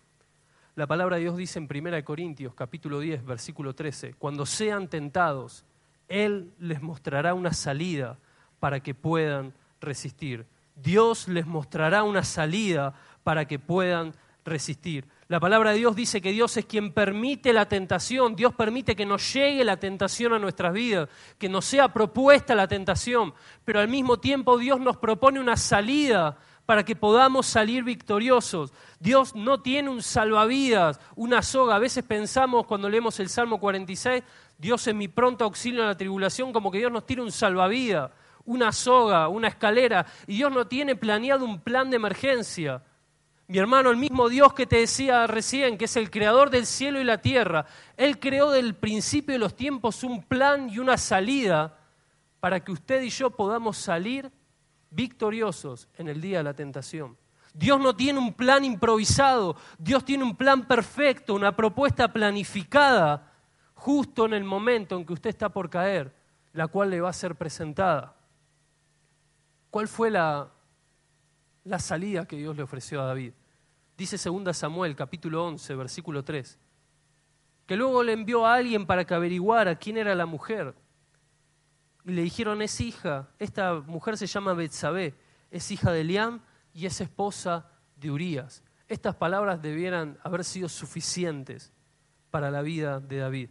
[0.75, 5.65] La palabra de Dios dice en 1 Corintios capítulo 10, versículo 13, cuando sean tentados,
[6.07, 8.17] Él les mostrará una salida
[8.59, 10.47] para que puedan resistir.
[10.75, 15.05] Dios les mostrará una salida para que puedan resistir.
[15.27, 19.05] La palabra de Dios dice que Dios es quien permite la tentación, Dios permite que
[19.05, 21.07] nos llegue la tentación a nuestras vidas,
[21.37, 26.35] que nos sea propuesta la tentación, pero al mismo tiempo Dios nos propone una salida
[26.65, 28.71] para que podamos salir victoriosos.
[28.99, 31.75] Dios no tiene un salvavidas, una soga.
[31.75, 34.23] A veces pensamos cuando leemos el Salmo 46,
[34.57, 38.11] Dios es mi pronto auxilio en la tribulación, como que Dios nos tiene un salvavidas,
[38.45, 42.81] una soga, una escalera, y Dios no tiene planeado un plan de emergencia.
[43.47, 47.01] Mi hermano, el mismo Dios que te decía recién, que es el creador del cielo
[47.01, 47.65] y la tierra,
[47.97, 51.77] Él creó del principio de los tiempos un plan y una salida
[52.39, 54.31] para que usted y yo podamos salir
[54.93, 57.17] victoriosos en el día de la tentación.
[57.53, 63.31] Dios no tiene un plan improvisado, Dios tiene un plan perfecto, una propuesta planificada
[63.75, 66.15] justo en el momento en que usted está por caer,
[66.53, 68.15] la cual le va a ser presentada.
[69.69, 70.51] ¿Cuál fue la,
[71.63, 73.33] la salida que Dios le ofreció a David?
[73.97, 76.57] Dice 2 Samuel capítulo 11, versículo 3,
[77.67, 80.73] que luego le envió a alguien para que averiguara quién era la mujer
[82.05, 85.15] y le dijeron, es hija, esta mujer se llama Betsabé,
[85.51, 86.41] es hija de Eliam
[86.73, 88.63] y es esposa de Urías.
[88.87, 91.71] Estas palabras debieran haber sido suficientes
[92.29, 93.49] para la vida de David.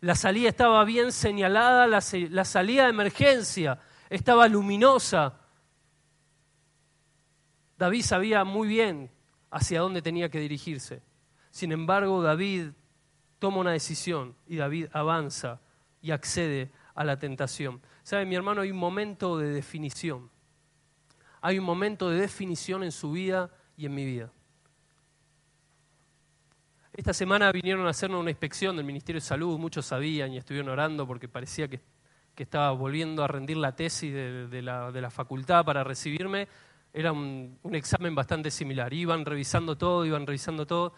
[0.00, 5.38] La salida estaba bien señalada, la, la salida de emergencia estaba luminosa.
[7.76, 9.10] David sabía muy bien
[9.50, 11.02] hacia dónde tenía que dirigirse.
[11.50, 12.70] Sin embargo, David
[13.38, 15.60] toma una decisión y David avanza
[16.00, 17.80] y accede a la tentación.
[18.10, 18.62] ¿Sabe, mi hermano?
[18.62, 20.28] Hay un momento de definición.
[21.40, 24.32] Hay un momento de definición en su vida y en mi vida.
[26.92, 30.70] Esta semana vinieron a hacernos una inspección del Ministerio de Salud, muchos sabían y estuvieron
[30.70, 31.78] orando porque parecía que,
[32.36, 36.48] estaba volviendo a rendir la tesis de, la, facultad para recibirme.
[36.92, 38.92] Era un, un, examen bastante similar.
[38.92, 40.94] Iban revisando todo, iban revisando todo.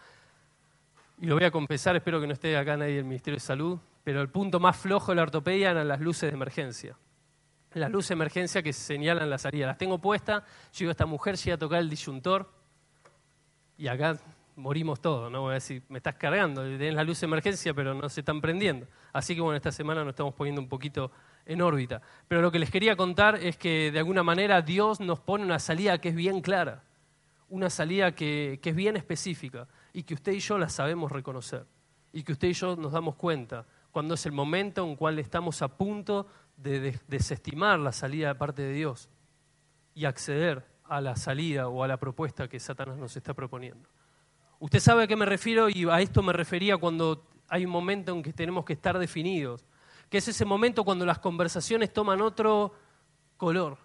[1.21, 3.77] Y lo voy a confesar, espero que no esté acá nadie del Ministerio de Salud,
[4.03, 6.97] pero el punto más flojo de la ortopedia eran las luces de emergencia.
[7.73, 9.67] Las luces de emergencia que señalan la salida.
[9.67, 12.51] Las tengo puestas, yo esta mujer llega a tocar el disyuntor
[13.77, 14.17] y acá
[14.55, 15.41] morimos todos, ¿no?
[15.41, 18.41] Voy a decir, me estás cargando, tenés la luz de emergencia, pero no se están
[18.41, 18.87] prendiendo.
[19.11, 21.11] Así que bueno, esta semana nos estamos poniendo un poquito
[21.45, 22.01] en órbita.
[22.27, 25.59] Pero lo que les quería contar es que de alguna manera Dios nos pone una
[25.59, 26.83] salida que es bien clara,
[27.49, 31.65] una salida que, que es bien específica y que usted y yo la sabemos reconocer
[32.11, 35.61] y que usted y yo nos damos cuenta cuando es el momento en cual estamos
[35.61, 36.27] a punto
[36.63, 39.09] de desestimar la salida de parte de Dios.
[39.95, 43.87] y acceder a la salida o a la propuesta que Satanás nos está proponiendo.
[44.59, 48.11] Usted sabe a qué me refiero y a esto me refería cuando hay un momento
[48.11, 49.63] en que tenemos que estar definidos,
[50.09, 52.73] que es ese momento cuando las conversaciones toman otro
[53.37, 53.77] color,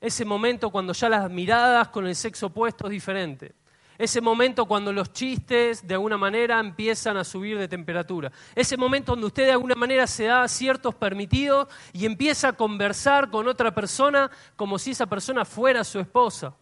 [0.00, 3.54] ese momento cuando ya las miradas con el sexo opuesto es diferente,
[4.00, 9.12] ese momento cuando los chistes de alguna manera empiezan a subir de temperatura, ese momento
[9.12, 13.74] donde usted de alguna manera se da ciertos permitidos y empieza a conversar con otra
[13.74, 16.56] persona como si esa persona fuera su esposa.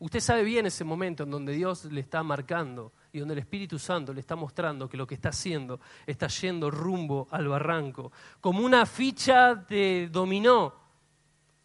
[0.00, 3.78] Usted sabe bien ese momento en donde Dios le está marcando y donde el Espíritu
[3.78, 8.62] Santo le está mostrando que lo que está haciendo está yendo rumbo al barranco, como
[8.62, 10.79] una ficha de dominó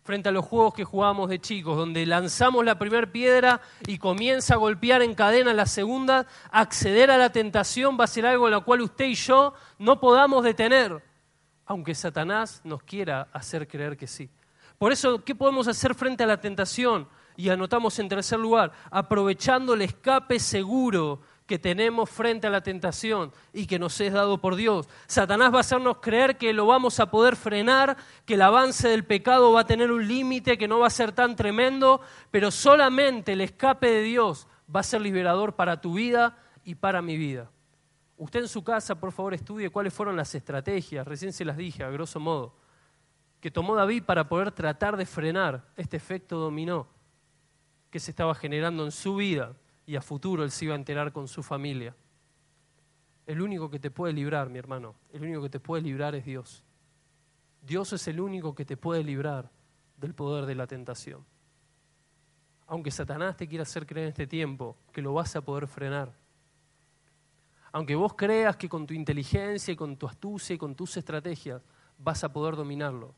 [0.05, 4.53] frente a los juegos que jugábamos de chicos, donde lanzamos la primera piedra y comienza
[4.53, 8.51] a golpear en cadena la segunda, acceder a la tentación va a ser algo en
[8.51, 11.03] lo cual usted y yo no podamos detener,
[11.65, 14.29] aunque Satanás nos quiera hacer creer que sí.
[14.77, 17.07] Por eso, ¿qué podemos hacer frente a la tentación?
[17.35, 23.31] Y anotamos en tercer lugar, aprovechando el escape seguro que tenemos frente a la tentación
[23.53, 24.88] y que nos es dado por Dios.
[25.05, 29.05] Satanás va a hacernos creer que lo vamos a poder frenar, que el avance del
[29.05, 33.34] pecado va a tener un límite, que no va a ser tan tremendo, pero solamente
[33.34, 37.51] el escape de Dios va a ser liberador para tu vida y para mi vida.
[38.17, 41.84] Usted en su casa, por favor, estudie cuáles fueron las estrategias, recién se las dije
[41.84, 42.55] a grosso modo,
[43.39, 46.88] que tomó David para poder tratar de frenar este efecto dominó
[47.91, 51.11] que se estaba generando en su vida y a futuro él se iba a enterar
[51.11, 51.95] con su familia.
[53.25, 56.25] El único que te puede librar, mi hermano, el único que te puede librar es
[56.25, 56.63] Dios.
[57.61, 59.49] Dios es el único que te puede librar
[59.97, 61.25] del poder de la tentación.
[62.67, 66.13] Aunque Satanás te quiera hacer creer en este tiempo que lo vas a poder frenar.
[67.71, 71.61] Aunque vos creas que con tu inteligencia y con tu astucia y con tus estrategias
[71.97, 73.13] vas a poder dominarlo.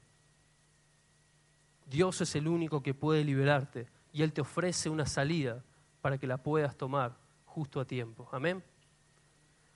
[1.86, 5.63] Dios es el único que puede liberarte y Él te ofrece una salida
[6.08, 8.30] para que la puedas tomar justo a tiempo.
[8.32, 8.63] Amén.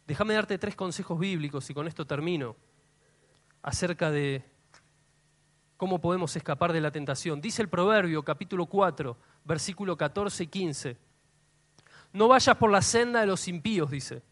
[0.08, 2.56] Déjame darte tres consejos bíblicos y con esto termino
[3.62, 4.42] acerca de
[5.76, 7.42] cómo podemos escapar de la tentación.
[7.42, 10.98] Dice el Proverbio capítulo 4, versículo 14 y 15.
[12.14, 14.24] No vayas por la senda de los impíos, dice,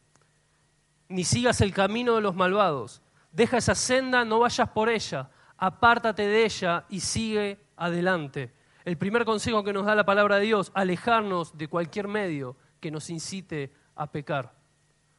[1.10, 3.02] ni sigas el camino de los malvados.
[3.34, 8.54] Deja esa senda, no vayas por ella, apártate de ella y sigue adelante.
[8.86, 12.92] El primer consejo que nos da la palabra de Dios, alejarnos de cualquier medio que
[12.92, 14.54] nos incite a pecar.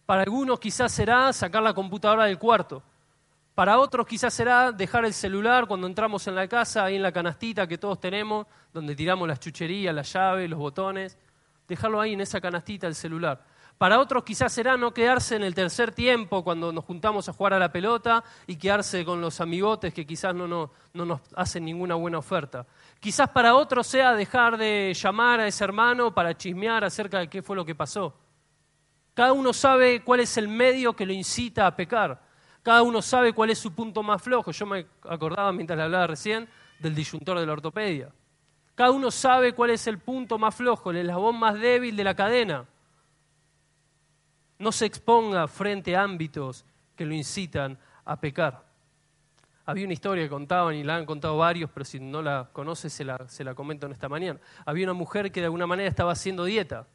[0.06, 2.82] Para algunos quizás será sacar la computadora del cuarto.
[3.54, 7.12] Para otros quizás será dejar el celular cuando entramos en la casa, ahí en la
[7.12, 11.18] canastita que todos tenemos, donde tiramos las chucherías, las llaves, los botones.
[11.68, 13.44] Dejarlo ahí en esa canastita el celular.
[13.80, 17.54] Para otros quizás será no quedarse en el tercer tiempo cuando nos juntamos a jugar
[17.54, 21.64] a la pelota y quedarse con los amigotes que quizás no, no, no nos hacen
[21.64, 22.66] ninguna buena oferta.
[23.00, 27.40] Quizás para otros sea dejar de llamar a ese hermano para chismear acerca de qué
[27.40, 28.12] fue lo que pasó.
[29.14, 32.20] Cada uno sabe cuál es el medio que lo incita a pecar.
[32.62, 34.50] Cada uno sabe cuál es su punto más flojo.
[34.50, 36.46] Yo me acordaba mientras le hablaba recién
[36.80, 38.12] del disyuntor de la ortopedia.
[38.74, 42.14] Cada uno sabe cuál es el punto más flojo, el eslabón más débil de la
[42.14, 42.66] cadena.
[44.60, 48.62] No se exponga frente a ámbitos que lo incitan a pecar.
[49.64, 52.90] Había una historia que contaban y la han contado varios, pero si no la conoce
[52.90, 54.38] se la, se la comento en esta mañana.
[54.66, 56.86] Había una mujer que de alguna manera estaba haciendo dieta.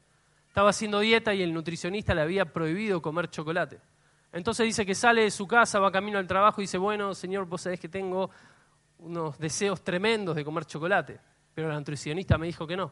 [0.47, 3.79] Estaba haciendo dieta y el nutricionista le había prohibido comer chocolate.
[4.31, 7.45] Entonces dice que sale de su casa, va camino al trabajo y dice, bueno, señor,
[7.45, 8.29] vos sabés que tengo
[8.99, 11.19] unos deseos tremendos de comer chocolate.
[11.53, 12.91] Pero la nutricionista me dijo que no.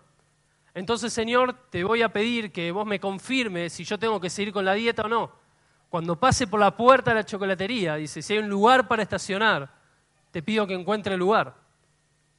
[0.74, 4.52] Entonces, Señor, te voy a pedir que vos me confirmes si yo tengo que seguir
[4.52, 5.32] con la dieta o no.
[5.90, 9.72] Cuando pase por la puerta de la chocolatería, dice, si hay un lugar para estacionar,
[10.32, 11.56] te pido que encuentre el lugar.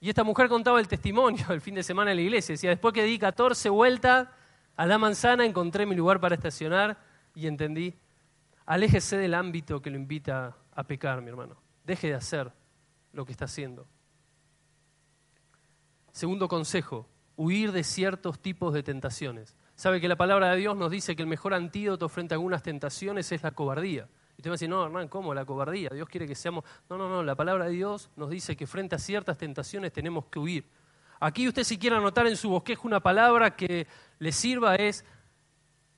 [0.01, 2.55] Y esta mujer contaba el testimonio el fin de semana en la iglesia.
[2.55, 4.29] Decía, después que di 14 vueltas
[4.77, 6.99] a la manzana, encontré mi lugar para estacionar
[7.35, 7.95] y entendí,
[8.67, 11.57] aléjese del ámbito que lo invita a pecar, mi hermano.
[11.85, 12.51] Deje de hacer
[13.13, 13.87] lo que está haciendo.
[16.11, 19.57] Segundo consejo, huir de ciertos tipos de tentaciones.
[19.75, 22.63] Sabe que la palabra de Dios nos dice que el mejor antídoto frente a algunas
[22.63, 24.09] tentaciones es la cobardía.
[24.37, 25.91] Y usted a decir, no, hermano, ¿cómo la cobardía?
[25.91, 26.65] Dios quiere que seamos...
[26.89, 30.27] No, no, no, la palabra de Dios nos dice que frente a ciertas tentaciones tenemos
[30.27, 30.65] que huir.
[31.21, 33.87] Aquí usted si quiere anotar en su bosquejo una palabra que
[34.19, 35.05] le sirva es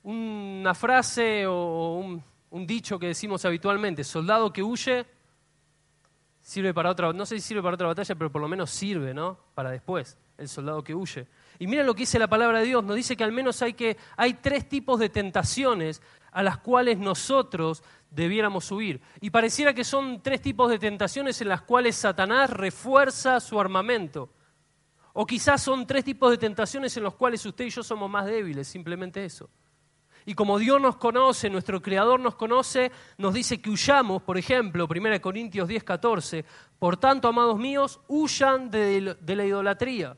[0.03, 5.05] una frase o un, un dicho que decimos habitualmente, soldado que huye
[6.47, 9.13] sirve para otra, no sé si sirve para otra batalla, pero por lo menos sirve,
[9.13, 9.37] ¿no?
[9.53, 11.27] Para después, el soldado que huye.
[11.59, 13.73] Y mira lo que dice la palabra de Dios, nos dice que al menos hay,
[13.73, 19.01] que, hay tres tipos de tentaciones a las cuales nosotros debiéramos huir.
[19.21, 24.29] Y pareciera que son tres tipos de tentaciones en las cuales Satanás refuerza su armamento.
[25.13, 28.27] O quizás son tres tipos de tentaciones en los cuales usted y yo somos más
[28.27, 29.49] débiles, simplemente eso.
[30.27, 34.85] Y como Dios nos conoce, nuestro Creador nos conoce, nos dice que huyamos, por ejemplo,
[34.87, 36.45] 1 Corintios 10, 14,
[36.77, 40.17] por tanto, amados míos, huyan de, de la idolatría.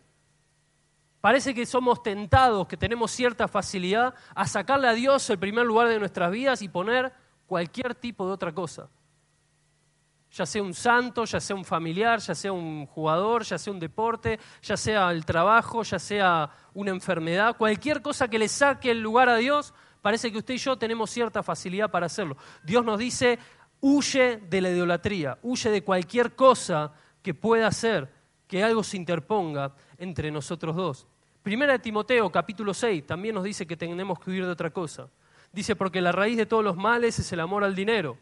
[1.21, 5.89] Parece que somos tentados, que tenemos cierta facilidad a sacarle a Dios el primer lugar
[5.89, 7.11] de nuestras vidas y poner
[7.45, 8.89] cualquier tipo de otra cosa.
[10.31, 13.79] Ya sea un santo, ya sea un familiar, ya sea un jugador, ya sea un
[13.79, 19.01] deporte, ya sea el trabajo, ya sea una enfermedad, cualquier cosa que le saque el
[19.01, 22.37] lugar a Dios, parece que usted y yo tenemos cierta facilidad para hacerlo.
[22.63, 23.39] Dios nos dice,
[23.81, 29.73] huye de la idolatría, huye de cualquier cosa que pueda hacer que algo se interponga
[29.99, 31.07] entre nosotros dos.
[31.43, 35.09] Primera de Timoteo, capítulo 6, también nos dice que tenemos que huir de otra cosa.
[35.51, 38.17] Dice, porque la raíz de todos los males es el amor al dinero,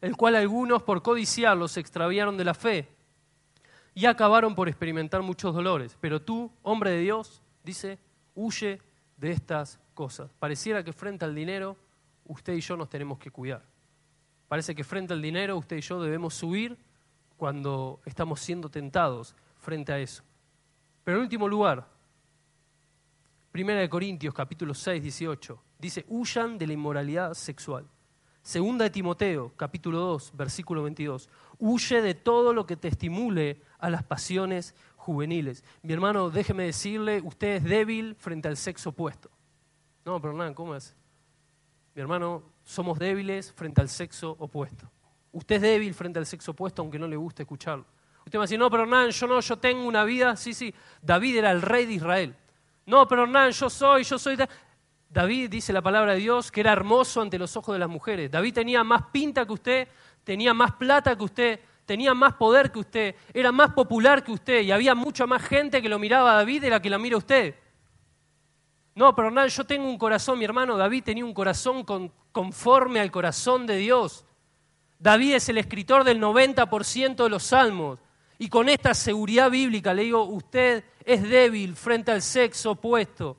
[0.00, 2.88] el cual algunos por codiciarlo se extraviaron de la fe
[3.94, 5.96] y acabaron por experimentar muchos dolores.
[6.00, 7.98] Pero tú, hombre de Dios, dice,
[8.34, 8.80] huye
[9.16, 10.30] de estas cosas.
[10.38, 11.76] Pareciera que frente al dinero
[12.26, 13.62] usted y yo nos tenemos que cuidar.
[14.46, 16.78] Parece que frente al dinero usted y yo debemos subir
[17.36, 20.22] cuando estamos siendo tentados frente a eso.
[21.08, 21.88] Pero en último lugar,
[23.50, 27.88] Primera de Corintios capítulo 6, 18, dice, huyan de la inmoralidad sexual.
[28.42, 31.30] Segunda de Timoteo capítulo 2, versículo 22,
[31.60, 35.64] huye de todo lo que te estimule a las pasiones juveniles.
[35.80, 39.30] Mi hermano, déjeme decirle, usted es débil frente al sexo opuesto.
[40.04, 40.94] No, pero nada, ¿cómo es?
[41.94, 44.90] Mi hermano, somos débiles frente al sexo opuesto.
[45.32, 47.86] Usted es débil frente al sexo opuesto aunque no le guste escucharlo.
[48.28, 50.74] Usted va a decir, no, pero Hernán, yo no, yo tengo una vida, sí, sí,
[51.00, 52.36] David era el rey de Israel.
[52.84, 54.36] No, pero Hernán, yo soy, yo soy...
[55.08, 58.30] David dice la palabra de Dios que era hermoso ante los ojos de las mujeres.
[58.30, 59.88] David tenía más pinta que usted,
[60.24, 64.60] tenía más plata que usted, tenía más poder que usted, era más popular que usted
[64.60, 67.16] y había mucha más gente que lo miraba a David de la que la mira
[67.16, 67.54] usted.
[68.94, 71.82] No, pero Hernán, yo tengo un corazón, mi hermano David tenía un corazón
[72.30, 74.26] conforme al corazón de Dios.
[74.98, 78.00] David es el escritor del 90% de los salmos.
[78.38, 83.36] Y con esta seguridad bíblica le digo, usted es débil frente al sexo opuesto.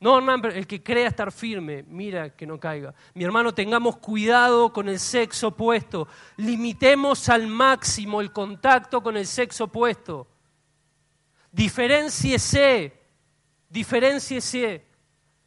[0.00, 2.94] No, Hernán, el que crea estar firme, mira que no caiga.
[3.14, 6.06] Mi hermano, tengamos cuidado con el sexo opuesto.
[6.36, 10.28] Limitemos al máximo el contacto con el sexo opuesto.
[11.50, 12.98] Diferenciese
[13.68, 14.86] Diferenciese.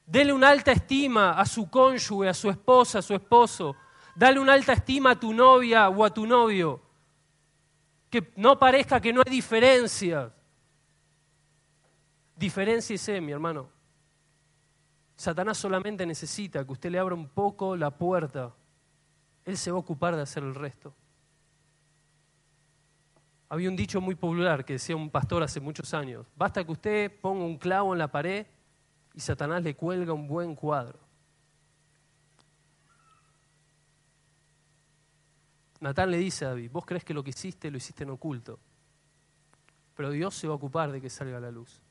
[0.06, 3.76] Dele una alta estima a su cónyuge, a su esposa, a su esposo.
[4.16, 6.82] Dale una alta estima a tu novia o a tu novio.
[8.12, 10.32] Que no parezca que no hay diferencias.
[12.36, 13.70] Diferenciese, mi hermano.
[15.16, 18.54] Satanás solamente necesita que usted le abra un poco la puerta.
[19.46, 20.94] Él se va a ocupar de hacer el resto.
[23.52, 27.20] Había un dicho muy popular que decía un pastor hace muchos años, basta que usted
[27.20, 28.48] ponga un clavo en la pared
[29.14, 31.01] y Satanás le cuelga un buen cuadro.
[35.82, 38.60] Natán le dice a David, vos crees que lo que hiciste lo hiciste en oculto,
[39.96, 41.82] pero Dios se va a ocupar de que salga a la luz.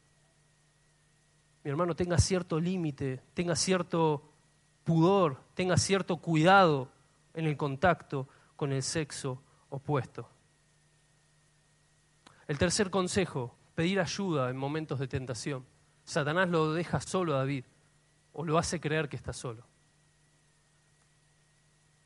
[1.64, 4.22] Mi hermano, tenga cierto límite, tenga cierto
[4.84, 6.88] pudor, tenga cierto cuidado
[7.34, 10.28] en el contacto con el sexo opuesto.
[12.46, 15.66] El tercer consejo, pedir ayuda en momentos de tentación.
[16.04, 17.64] Satanás lo deja solo a David
[18.32, 19.64] o lo hace creer que está solo.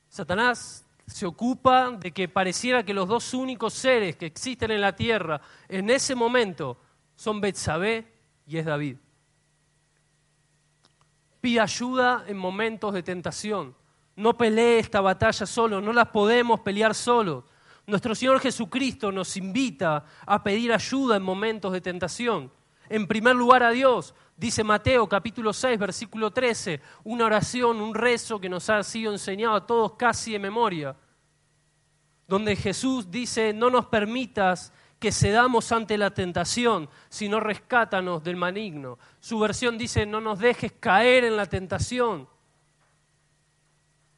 [0.09, 4.97] Satanás se ocupa de que pareciera que los dos únicos seres que existen en la
[4.97, 6.79] tierra en ese momento
[7.15, 8.07] son Betsabé
[8.47, 8.97] y es David.
[11.41, 13.75] Pide ayuda en momentos de tentación.
[14.17, 17.45] No pelee esta batalla solo, no las podemos pelear solos.
[17.87, 22.51] Nuestro Señor Jesucristo nos invita a pedir ayuda en momentos de tentación.
[22.89, 28.41] En primer lugar a Dios, dice Mateo capítulo 6, versículo 13, una oración, un rezo
[28.41, 30.97] que nos ha sido enseñado a todos casi de memoria,
[32.27, 38.99] donde Jesús dice, no nos permitas que cedamos ante la tentación, sino rescátanos del maligno.
[39.21, 42.27] Su versión dice, no nos dejes caer en la tentación.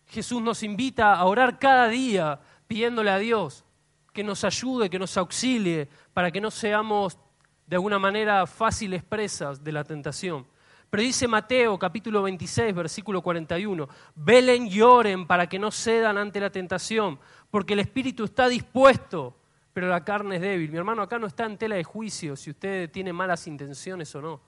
[0.06, 3.64] Jesús nos invita a orar cada día pidiéndole a Dios
[4.12, 7.18] que nos ayude, que nos auxilie, para que no seamos
[7.66, 10.46] de alguna manera fáciles presas de la tentación.
[10.88, 16.40] Pero dice Mateo capítulo 26, versículo 41, velen y oren para que no cedan ante
[16.40, 17.18] la tentación,
[17.50, 19.36] porque el espíritu está dispuesto,
[19.72, 20.70] pero la carne es débil.
[20.70, 24.22] Mi hermano, acá no está en tela de juicio si usted tiene malas intenciones o
[24.22, 24.40] no.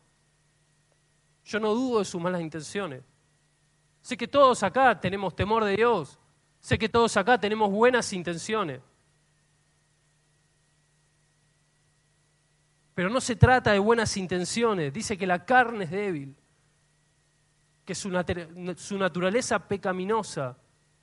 [1.45, 3.03] Yo no dudo de sus malas intenciones.
[4.01, 6.19] Sé que todos acá tenemos temor de Dios,
[6.61, 8.81] Sé que todos acá tenemos buenas intenciones.
[12.99, 14.93] Pero no se trata de buenas intenciones.
[14.93, 16.35] Dice que la carne es débil,
[17.85, 20.59] que su, naturaleza pecaminosa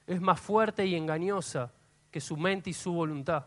[0.06, 1.72] es más fuerte y engañosa
[2.12, 3.46] que su mente y su voluntad.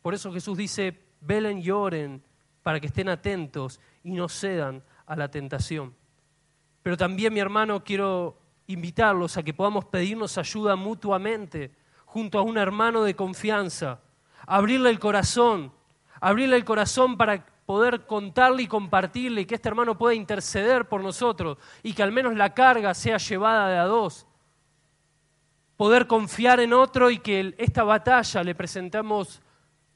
[0.00, 2.22] Por eso Jesús dice, velen y oren
[2.62, 5.94] para que estén atentos y no cedan a la tentación.
[6.82, 11.72] Pero también, mi hermano, quiero invitarlos a que podamos pedirnos ayuda mutuamente
[12.06, 14.00] junto a un hermano de confianza,
[14.46, 15.74] abrirle el corazón,
[16.22, 21.02] abrirle el corazón para poder contarle y compartirle y que este hermano pueda interceder por
[21.02, 24.26] nosotros y que al menos la carga sea llevada de a dos.
[25.76, 29.42] Poder confiar en otro y que esta batalla le presentamos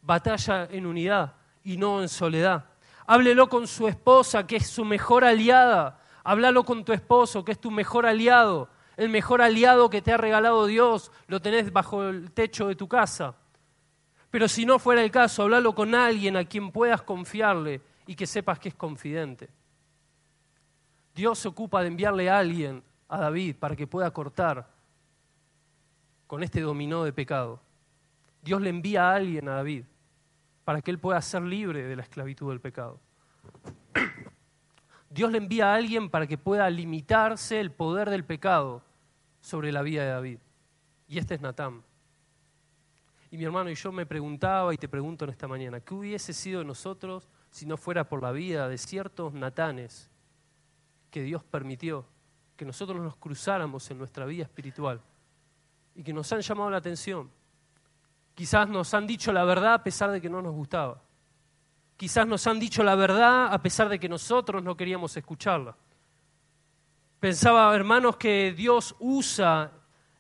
[0.03, 2.67] batalla en unidad y no en soledad.
[3.07, 6.01] Háblelo con su esposa, que es su mejor aliada.
[6.23, 8.69] Háblalo con tu esposo, que es tu mejor aliado.
[8.97, 12.89] El mejor aliado que te ha regalado Dios lo tenés bajo el techo de tu
[12.89, 13.35] casa.
[14.31, 18.27] Pero si no fuera el caso, hablalo con alguien a quien puedas confiarle y que
[18.27, 19.49] sepas que es confidente.
[21.15, 24.69] Dios se ocupa de enviarle a alguien a David para que pueda cortar
[26.27, 27.61] con este dominó de pecado.
[28.41, 29.85] Dios le envía a alguien a David
[30.65, 33.01] para que él pueda ser libre de la esclavitud del pecado.
[35.11, 38.83] Dios le envía a alguien para que pueda limitarse el poder del pecado
[39.41, 40.39] sobre la vida de David.
[41.09, 41.83] Y este es Natán.
[43.31, 46.33] Y mi hermano y yo me preguntaba y te pregunto en esta mañana, ¿qué hubiese
[46.33, 50.11] sido de nosotros si no fuera por la vida de ciertos natanes
[51.11, 52.05] que Dios permitió
[52.57, 55.01] que nosotros nos cruzáramos en nuestra vida espiritual
[55.95, 57.31] y que nos han llamado la atención?
[58.35, 61.01] Quizás nos han dicho la verdad a pesar de que no nos gustaba.
[61.97, 65.77] Quizás nos han dicho la verdad a pesar de que nosotros no queríamos escucharla.
[67.21, 69.71] Pensaba, hermanos, que Dios usa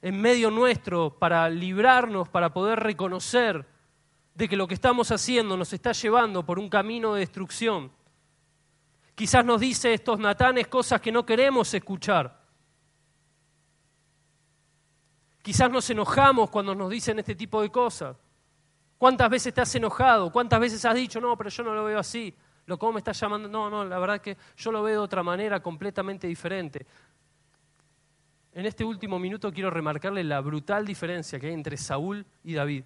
[0.02, 3.66] en medio nuestro para librarnos, para poder reconocer
[4.34, 7.92] de que lo que estamos haciendo nos está llevando por un camino de destrucción.
[9.14, 12.40] Quizás nos dice estos natanes cosas que no queremos escuchar.
[15.42, 18.16] Quizás nos enojamos cuando nos dicen este tipo de cosas.
[18.96, 20.30] ¿Cuántas veces te has enojado?
[20.30, 22.34] ¿Cuántas veces has dicho, no, pero yo no lo veo así?
[22.66, 23.48] ¿Lo cómo me estás llamando?
[23.48, 26.86] No, no, la verdad que yo lo veo de otra manera completamente diferente.
[28.52, 32.82] En este último minuto quiero remarcarle la brutal diferencia que hay entre Saúl y David.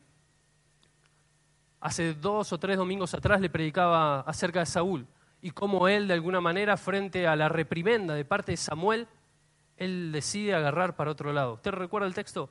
[1.80, 5.06] Hace dos o tres domingos atrás le predicaba acerca de Saúl
[5.40, 9.08] y cómo él, de alguna manera, frente a la reprimenda de parte de Samuel,
[9.78, 11.54] él decide agarrar para otro lado.
[11.54, 12.50] ¿Usted recuerda el texto?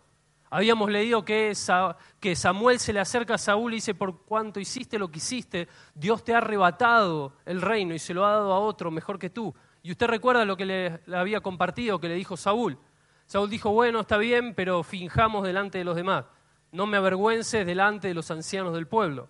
[0.50, 5.10] Habíamos leído que, Samuel se le acerca a Saúl y dice, por cuanto hiciste lo
[5.10, 8.90] que hiciste, Dios te ha arrebatado el reino y se lo ha dado a otro
[8.90, 9.54] mejor que tú.
[9.84, 12.78] Y usted recuerda lo que le había compartido, que le dijo Saúl.
[13.26, 16.26] Saúl dijo, bueno, está bien, pero finjamos delante de los demás.
[16.72, 19.28] No me avergüences delante de los ancianos del pueblo.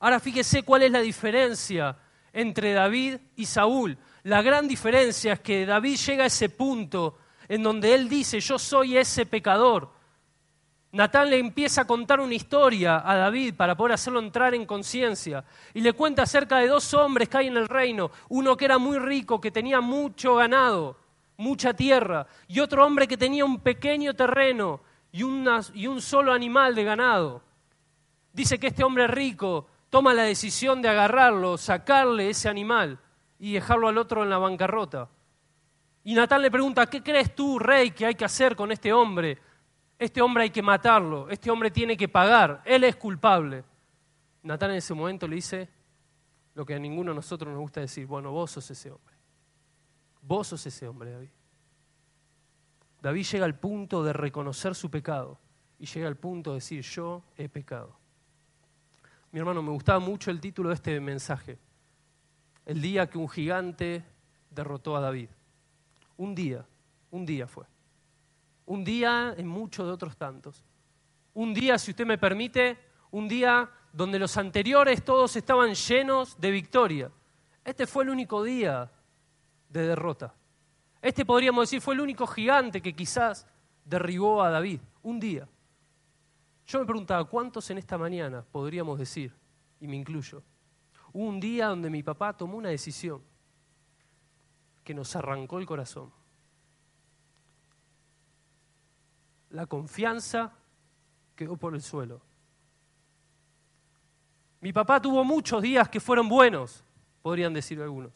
[0.00, 1.96] Ahora fíjese cuál es la diferencia
[2.32, 3.98] entre David y Saúl.
[4.22, 7.18] La gran diferencia es que David llega a ese punto
[7.48, 9.90] en donde él dice, yo soy ese pecador.
[10.92, 15.44] Natán le empieza a contar una historia a David para poder hacerlo entrar en conciencia
[15.72, 18.78] y le cuenta acerca de dos hombres que hay en el reino, uno que era
[18.78, 20.96] muy rico, que tenía mucho ganado,
[21.40, 25.22] mucha tierra, y otro hombre que tenía un pequeño terreno y,
[25.74, 27.42] y un solo animal de ganado.
[28.32, 32.98] Dice que este hombre rico toma la decisión de agarrarlo, sacarle ese animal
[33.38, 35.08] y dejarlo al otro en la bancarrota.
[36.04, 39.38] Y Natán le pregunta, ¿qué crees tú, rey, que hay que hacer con este hombre?
[39.98, 43.64] Este hombre hay que matarlo, este hombre tiene que pagar, él es culpable.
[44.42, 45.68] Natán en ese momento le dice
[46.54, 49.19] lo que a ninguno de nosotros nos gusta decir, bueno, vos sos ese hombre.
[50.22, 51.30] Vos sos ese hombre, David.
[53.02, 55.38] David llega al punto de reconocer su pecado
[55.78, 57.96] y llega al punto de decir, yo he pecado.
[59.32, 61.58] Mi hermano, me gustaba mucho el título de este mensaje.
[62.66, 64.04] El día que un gigante
[64.50, 65.30] derrotó a David.
[66.16, 66.66] Un día,
[67.10, 67.64] un día fue.
[68.66, 70.64] Un día en muchos de otros tantos.
[71.32, 72.76] Un día, si usted me permite,
[73.10, 77.10] un día donde los anteriores todos estaban llenos de victoria.
[77.64, 78.90] Este fue el único día
[79.70, 80.34] de derrota.
[81.00, 83.46] Este podríamos decir fue el único gigante que quizás
[83.84, 84.80] derribó a David.
[85.02, 85.48] Un día.
[86.66, 89.32] Yo me preguntaba, ¿cuántos en esta mañana podríamos decir,
[89.80, 90.42] y me incluyo,
[91.12, 93.22] hubo un día donde mi papá tomó una decisión
[94.84, 96.12] que nos arrancó el corazón?
[99.50, 100.52] La confianza
[101.34, 102.20] quedó por el suelo.
[104.60, 106.84] Mi papá tuvo muchos días que fueron buenos,
[107.22, 108.12] podrían decir algunos.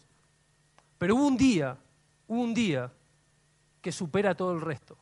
[1.04, 1.76] Pero hubo un día,
[2.26, 2.90] hubo un día
[3.82, 4.96] que supera todo el resto.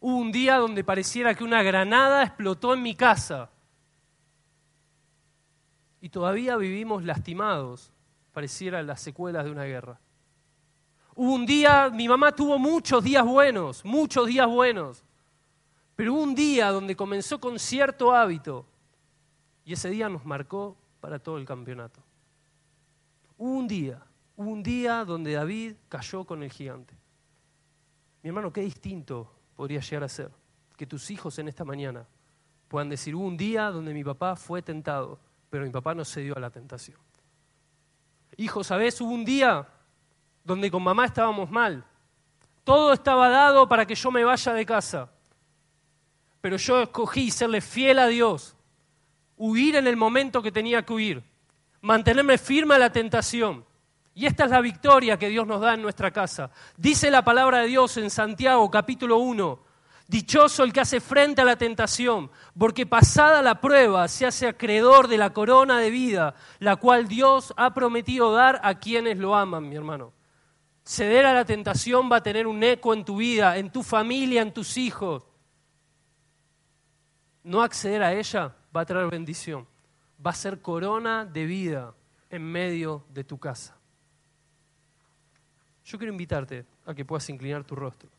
[0.00, 3.50] Hubo un día donde pareciera que una granada explotó en mi casa.
[6.00, 7.92] y todavía vivimos lastimados,
[8.32, 10.00] pareciera las secuelas de una guerra.
[11.14, 15.04] Hubo un día, mi mamá tuvo muchos días buenos, muchos días buenos,
[15.94, 18.64] pero hubo un día donde comenzó con cierto hábito
[19.66, 22.00] y ese día nos marcó para todo el campeonato.
[23.36, 24.07] Hubo un día,
[24.38, 26.94] hubo un día donde David cayó con el gigante.
[28.22, 30.30] Mi hermano, qué distinto podría llegar a ser
[30.76, 32.06] que tus hijos en esta mañana
[32.68, 35.18] puedan decir, hubo un día donde mi papá fue tentado,
[35.50, 36.96] pero mi papá no cedió a la tentación.
[38.36, 39.00] Hijo, ¿sabes?
[39.00, 39.66] Hubo un día
[40.44, 41.84] donde con mamá estábamos mal.
[42.62, 45.10] Todo estaba dado para que yo me vaya de casa.
[46.40, 48.54] Pero yo escogí serle fiel a Dios,
[49.36, 51.24] huir en el momento que tenía que huir,
[51.80, 53.66] mantenerme firme a la tentación.
[54.18, 56.50] Y esta es la victoria que Dios nos da en nuestra casa.
[56.76, 59.60] Dice la palabra de Dios en Santiago capítulo 1,
[60.08, 65.06] Dichoso el que hace frente a la tentación, porque pasada la prueba se hace acreedor
[65.06, 69.68] de la corona de vida, la cual Dios ha prometido dar a quienes lo aman,
[69.68, 70.12] mi hermano.
[70.82, 74.42] Ceder a la tentación va a tener un eco en tu vida, en tu familia,
[74.42, 75.22] en tus hijos.
[77.44, 79.68] No acceder a ella va a traer bendición,
[80.26, 81.94] va a ser corona de vida
[82.30, 83.77] en medio de tu casa.
[85.88, 88.10] Yo quiero invitarte a que puedas inclinar tu rostro.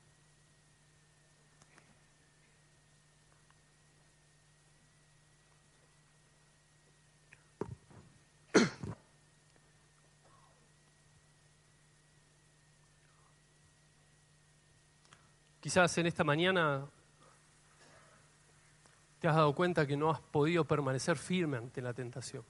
[15.62, 16.88] Quizás en esta mañana
[19.20, 22.44] te has dado cuenta que no has podido permanecer firme ante la tentación.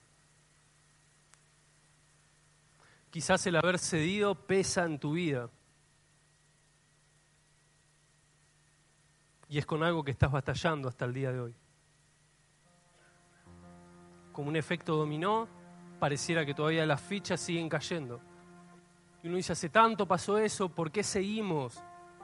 [3.10, 5.49] Quizás el haber cedido pesa en tu vida.
[9.47, 11.55] Y es con algo que estás batallando hasta el día de hoy.
[14.32, 15.47] Como un efecto dominó,
[15.99, 18.22] pareciera que todavía las fichas siguen cayendo.
[19.24, 21.82] Y uno dice, hace tanto pasó eso, ¿por qué seguimos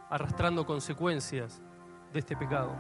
[0.10, 1.62] arrastrando consecuencias
[2.14, 2.76] de este pecado.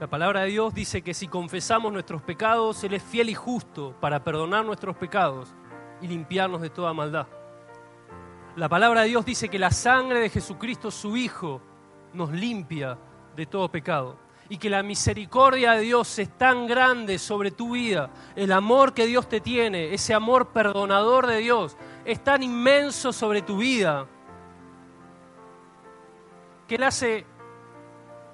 [0.00, 3.96] La palabra de Dios dice que si confesamos nuestros pecados, Él es fiel y justo
[4.00, 5.52] para perdonar nuestros pecados
[6.00, 7.26] y limpiarnos de toda maldad.
[8.54, 11.60] La palabra de Dios dice que la sangre de Jesucristo, su Hijo,
[12.12, 12.96] nos limpia
[13.34, 14.16] de todo pecado
[14.48, 19.04] y que la misericordia de Dios es tan grande sobre tu vida, el amor que
[19.04, 24.06] Dios te tiene, ese amor perdonador de Dios, es tan inmenso sobre tu vida
[26.68, 27.26] que Él hace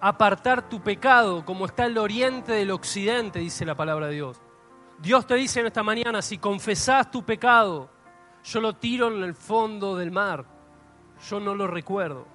[0.01, 4.41] apartar tu pecado como está el oriente del occidente, dice la palabra de Dios.
[4.99, 7.91] Dios te dice en esta mañana, si confesás tu pecado,
[8.45, 10.45] yo lo tiro en el fondo del mar,
[11.29, 12.27] yo no lo recuerdo.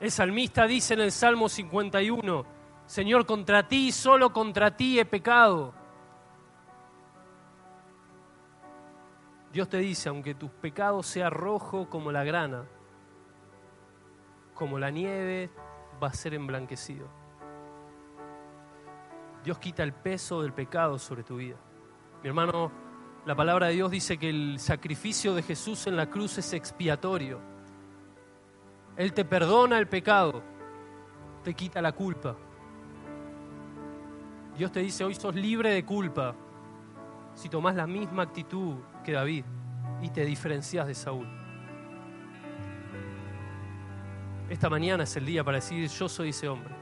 [0.00, 2.44] El salmista dice en el Salmo 51,
[2.86, 5.72] Señor, contra ti, solo contra ti he pecado.
[9.52, 12.64] Dios te dice, aunque tus pecados sean rojo como la grana,
[14.62, 15.50] como la nieve,
[16.00, 17.08] va a ser emblanquecido.
[19.42, 21.56] Dios quita el peso del pecado sobre tu vida.
[22.22, 22.70] Mi hermano,
[23.26, 27.52] la palabra de Dios dice que el sacrificio de Jesús en la cruz es expiatorio
[28.96, 30.42] él te perdona el pecado,
[31.42, 32.36] te quita la culpa.
[34.56, 36.34] Dios te dice, hoy sos libre de culpa
[37.34, 39.44] si tomás la misma actitud que David
[40.02, 41.26] y te diferencias de Saúl.
[44.52, 46.74] Esta mañana es el día para decir, yo soy ese hombre.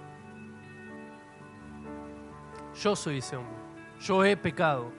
[2.75, 3.55] Yo soy ese hombre.
[4.01, 4.91] Yo he pecado.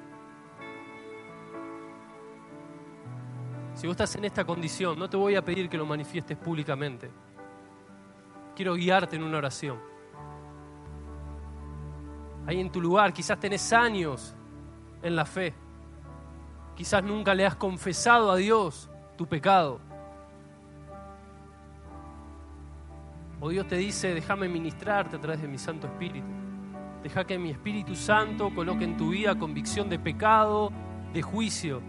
[3.73, 7.11] Si vos estás en esta condición, no te voy a pedir que lo manifiestes públicamente.
[8.55, 9.77] Quiero guiarte en una oración.
[12.47, 14.33] Ahí en tu lugar, quizás tenés años
[15.03, 15.53] en la fe.
[16.77, 19.90] Quizás nunca le has confesado a Dios tu pecado.
[23.43, 26.27] O Dios te dice, déjame ministrarte a través de mi Santo Espíritu.
[27.01, 30.71] Deja que mi Espíritu Santo coloque en tu vida convicción de pecado,
[31.11, 31.81] de juicio,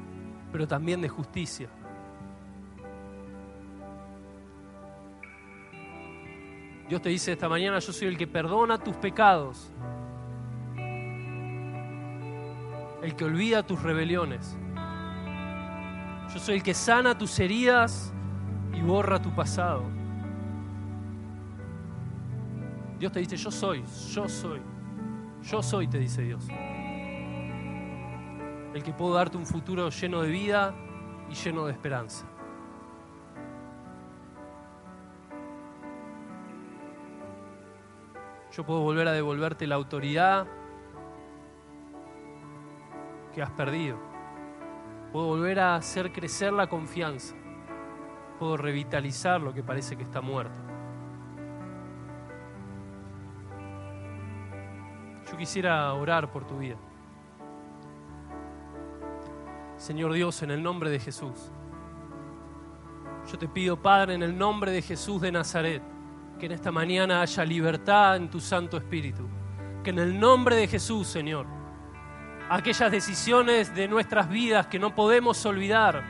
[0.51, 1.69] pero también de justicia.
[6.89, 9.71] Dios te dice esta mañana, yo soy el que perdona tus pecados,
[13.03, 14.57] el que olvida tus rebeliones.
[16.33, 18.11] Yo soy el que sana tus heridas
[18.73, 20.02] y borra tu pasado.
[23.03, 23.83] Dios te dice, yo soy,
[24.13, 24.63] yo soy,
[25.43, 26.47] yo soy, te dice Dios.
[28.73, 30.73] El que puedo darte un futuro lleno de vida
[31.29, 32.29] y lleno de esperanza.
[38.53, 40.47] Yo puedo volver a devolverte la autoridad
[43.35, 43.99] que has perdido.
[45.11, 47.35] Puedo volver a hacer crecer la confianza.
[48.39, 50.62] Puedo revitalizar lo que parece que está muerto.
[55.33, 56.77] Yo quisiera orar por tu vida.
[59.79, 61.51] Señor Dios, en el nombre de Jesús.
[63.31, 65.83] Yo te pido, Padre, en el nombre de Jesús de Nazaret,
[66.39, 69.27] que en esta mañana haya libertad en tu Santo Espíritu.
[69.83, 71.47] Que en el nombre de Jesús, Señor,
[72.51, 76.05] aquellas decisiones de nuestras vidas que no podemos olvidar,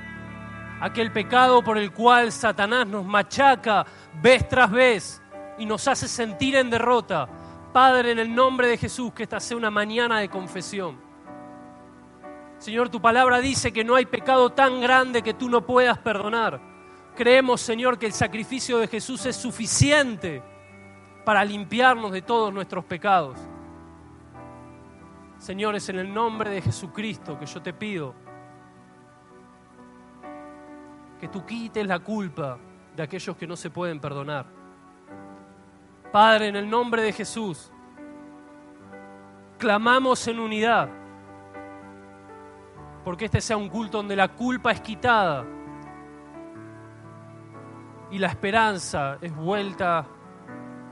[0.80, 3.86] aquel pecado por el cual Satanás nos machaca
[4.20, 5.22] vez tras vez
[5.58, 7.28] y nos hace sentir en derrota.
[7.72, 11.00] Padre, en el nombre de Jesús, que esta sea una mañana de confesión.
[12.58, 16.60] Señor, tu palabra dice que no hay pecado tan grande que tú no puedas perdonar.
[17.16, 20.42] Creemos, Señor, que el sacrificio de Jesús es suficiente
[21.24, 23.38] para limpiarnos de todos nuestros pecados.
[25.38, 28.14] Señores, en el nombre de Jesucristo que yo te pido
[31.18, 32.58] que tú quites la culpa
[32.96, 34.61] de aquellos que no se pueden perdonar.
[36.12, 37.72] Padre, en el nombre de Jesús,
[39.58, 40.90] clamamos en unidad,
[43.02, 45.46] porque este sea un culto donde la culpa es quitada
[48.10, 50.06] y la esperanza es vuelta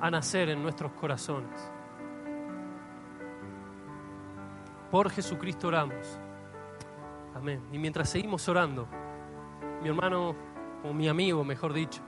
[0.00, 1.70] a nacer en nuestros corazones.
[4.90, 6.18] Por Jesucristo oramos.
[7.34, 7.62] Amén.
[7.70, 8.88] Y mientras seguimos orando,
[9.82, 10.34] mi hermano
[10.82, 12.00] o mi amigo, mejor dicho,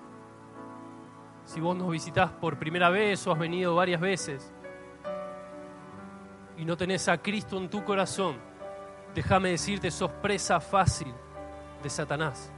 [1.52, 4.50] si vos nos visitás por primera vez o has venido varias veces
[6.56, 8.36] y no tenés a Cristo en tu corazón,
[9.14, 11.12] déjame decirte, sos presa fácil
[11.82, 12.50] de Satanás.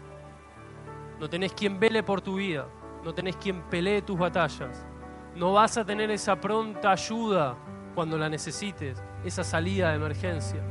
[1.18, 2.68] No tenés quien vele por tu vida,
[3.02, 4.86] no tenés quien pelee tus batallas,
[5.34, 7.56] no vas a tener esa pronta ayuda
[7.96, 10.62] cuando la necesites, esa salida de emergencia.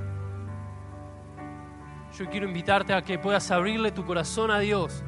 [2.17, 5.03] Yo quiero invitarte a que puedas abrirle tu corazón a Dios.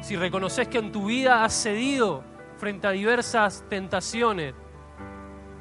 [0.00, 2.24] Si reconoces que en tu vida has cedido
[2.56, 4.54] frente a diversas tentaciones,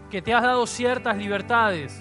[0.10, 2.00] que te has dado ciertas libertades,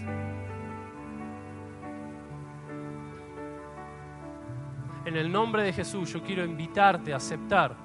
[5.05, 7.77] en el nombre de Jesús yo quiero invitarte a aceptar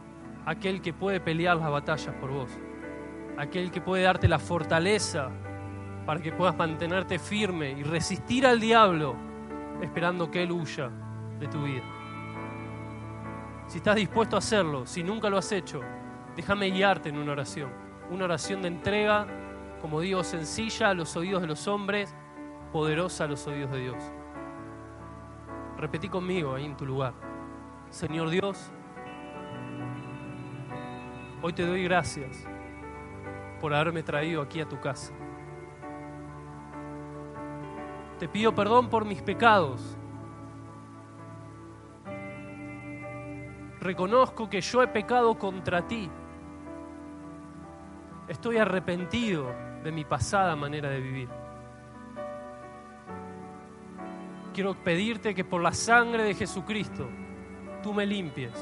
[0.46, 2.52] a aquel que puede pelear las batallas por vos,
[3.38, 5.30] aquel que puede darte la fortaleza
[6.06, 9.16] para que puedas mantenerte firme y resistir al diablo
[9.82, 10.90] esperando que Él huya
[11.40, 11.84] de tu vida.
[13.74, 15.82] Si estás dispuesto a hacerlo, si nunca lo has hecho,
[16.36, 17.72] déjame guiarte en una oración.
[18.12, 19.26] Una oración de entrega,
[19.82, 22.14] como digo, sencilla a los oídos de los hombres,
[22.72, 23.98] poderosa a los oídos de Dios.
[25.76, 27.16] Repetí conmigo ahí en tu lugar.
[27.90, 28.72] Señor Dios,
[31.42, 32.46] hoy te doy gracias
[33.60, 35.12] por haberme traído aquí a tu casa.
[38.20, 39.98] Te pido perdón por mis pecados.
[43.84, 46.10] Reconozco que yo he pecado contra ti.
[48.30, 49.54] Estoy arrepentido
[49.84, 51.30] de mi pasada manera de vivir.
[54.54, 57.10] Quiero pedirte que por la sangre de Jesucristo
[57.82, 58.54] tú me limpies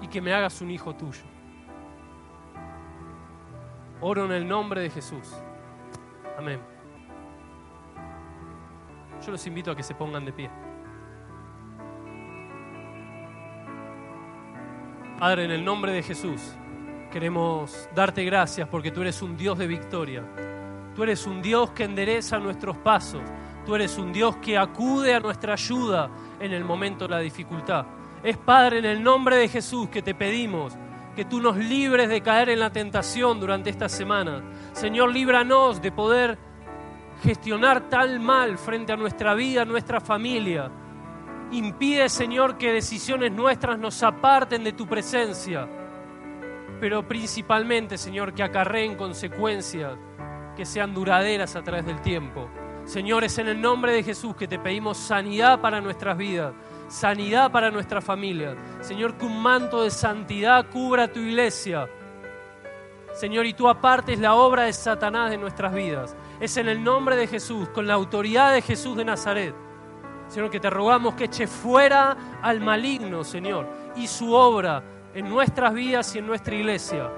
[0.00, 1.24] y que me hagas un hijo tuyo.
[4.02, 5.34] Oro en el nombre de Jesús.
[6.38, 6.60] Amén.
[9.20, 10.65] Yo los invito a que se pongan de pie.
[15.18, 16.42] Padre, en el nombre de Jesús,
[17.10, 20.22] queremos darte gracias porque tú eres un Dios de victoria.
[20.94, 23.22] Tú eres un Dios que endereza nuestros pasos.
[23.64, 27.86] Tú eres un Dios que acude a nuestra ayuda en el momento de la dificultad.
[28.22, 30.76] Es Padre, en el nombre de Jesús que te pedimos
[31.14, 34.42] que tú nos libres de caer en la tentación durante esta semana.
[34.74, 36.36] Señor, líbranos de poder
[37.22, 40.70] gestionar tal mal frente a nuestra vida, nuestra familia.
[41.52, 45.68] Impide, Señor, que decisiones nuestras nos aparten de tu presencia,
[46.80, 49.96] pero principalmente, Señor, que acarreen consecuencias
[50.56, 52.48] que sean duraderas a través del tiempo.
[52.84, 56.54] Señor, es en el nombre de Jesús que te pedimos sanidad para nuestras vidas,
[56.88, 58.56] sanidad para nuestra familia.
[58.80, 61.88] Señor, que un manto de santidad cubra tu iglesia.
[63.14, 66.16] Señor, y tú apartes la obra de Satanás de nuestras vidas.
[66.40, 69.65] Es en el nombre de Jesús, con la autoridad de Jesús de Nazaret.
[70.28, 74.82] Señor, que te rogamos que eche fuera al maligno, Señor, y su obra
[75.14, 77.10] en nuestras vidas y en nuestra iglesia.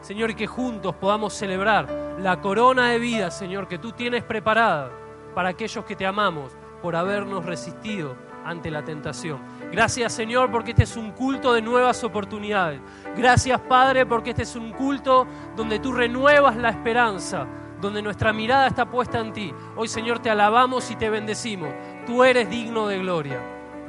[0.00, 4.90] Señor, y que juntos podamos celebrar la corona de vida, Señor, que tú tienes preparada
[5.34, 9.38] para aquellos que te amamos por habernos resistido ante la tentación.
[9.70, 12.80] Gracias Señor porque este es un culto de nuevas oportunidades.
[13.16, 17.46] Gracias Padre porque este es un culto donde tú renuevas la esperanza,
[17.80, 19.54] donde nuestra mirada está puesta en ti.
[19.76, 21.70] Hoy Señor te alabamos y te bendecimos.
[22.06, 23.40] Tú eres digno de gloria.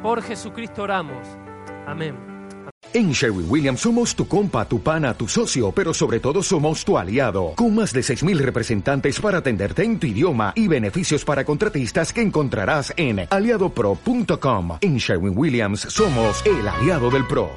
[0.01, 1.27] Por Jesucristo oramos.
[1.87, 2.15] Amén.
[2.93, 6.95] En Sherwin Williams somos tu compa, tu pana, tu socio, pero sobre todo somos tu
[6.95, 12.13] aliado, con más de 6.000 representantes para atenderte en tu idioma y beneficios para contratistas
[12.13, 14.77] que encontrarás en aliadopro.com.
[14.81, 17.49] En Sherwin Williams somos el aliado del PRO.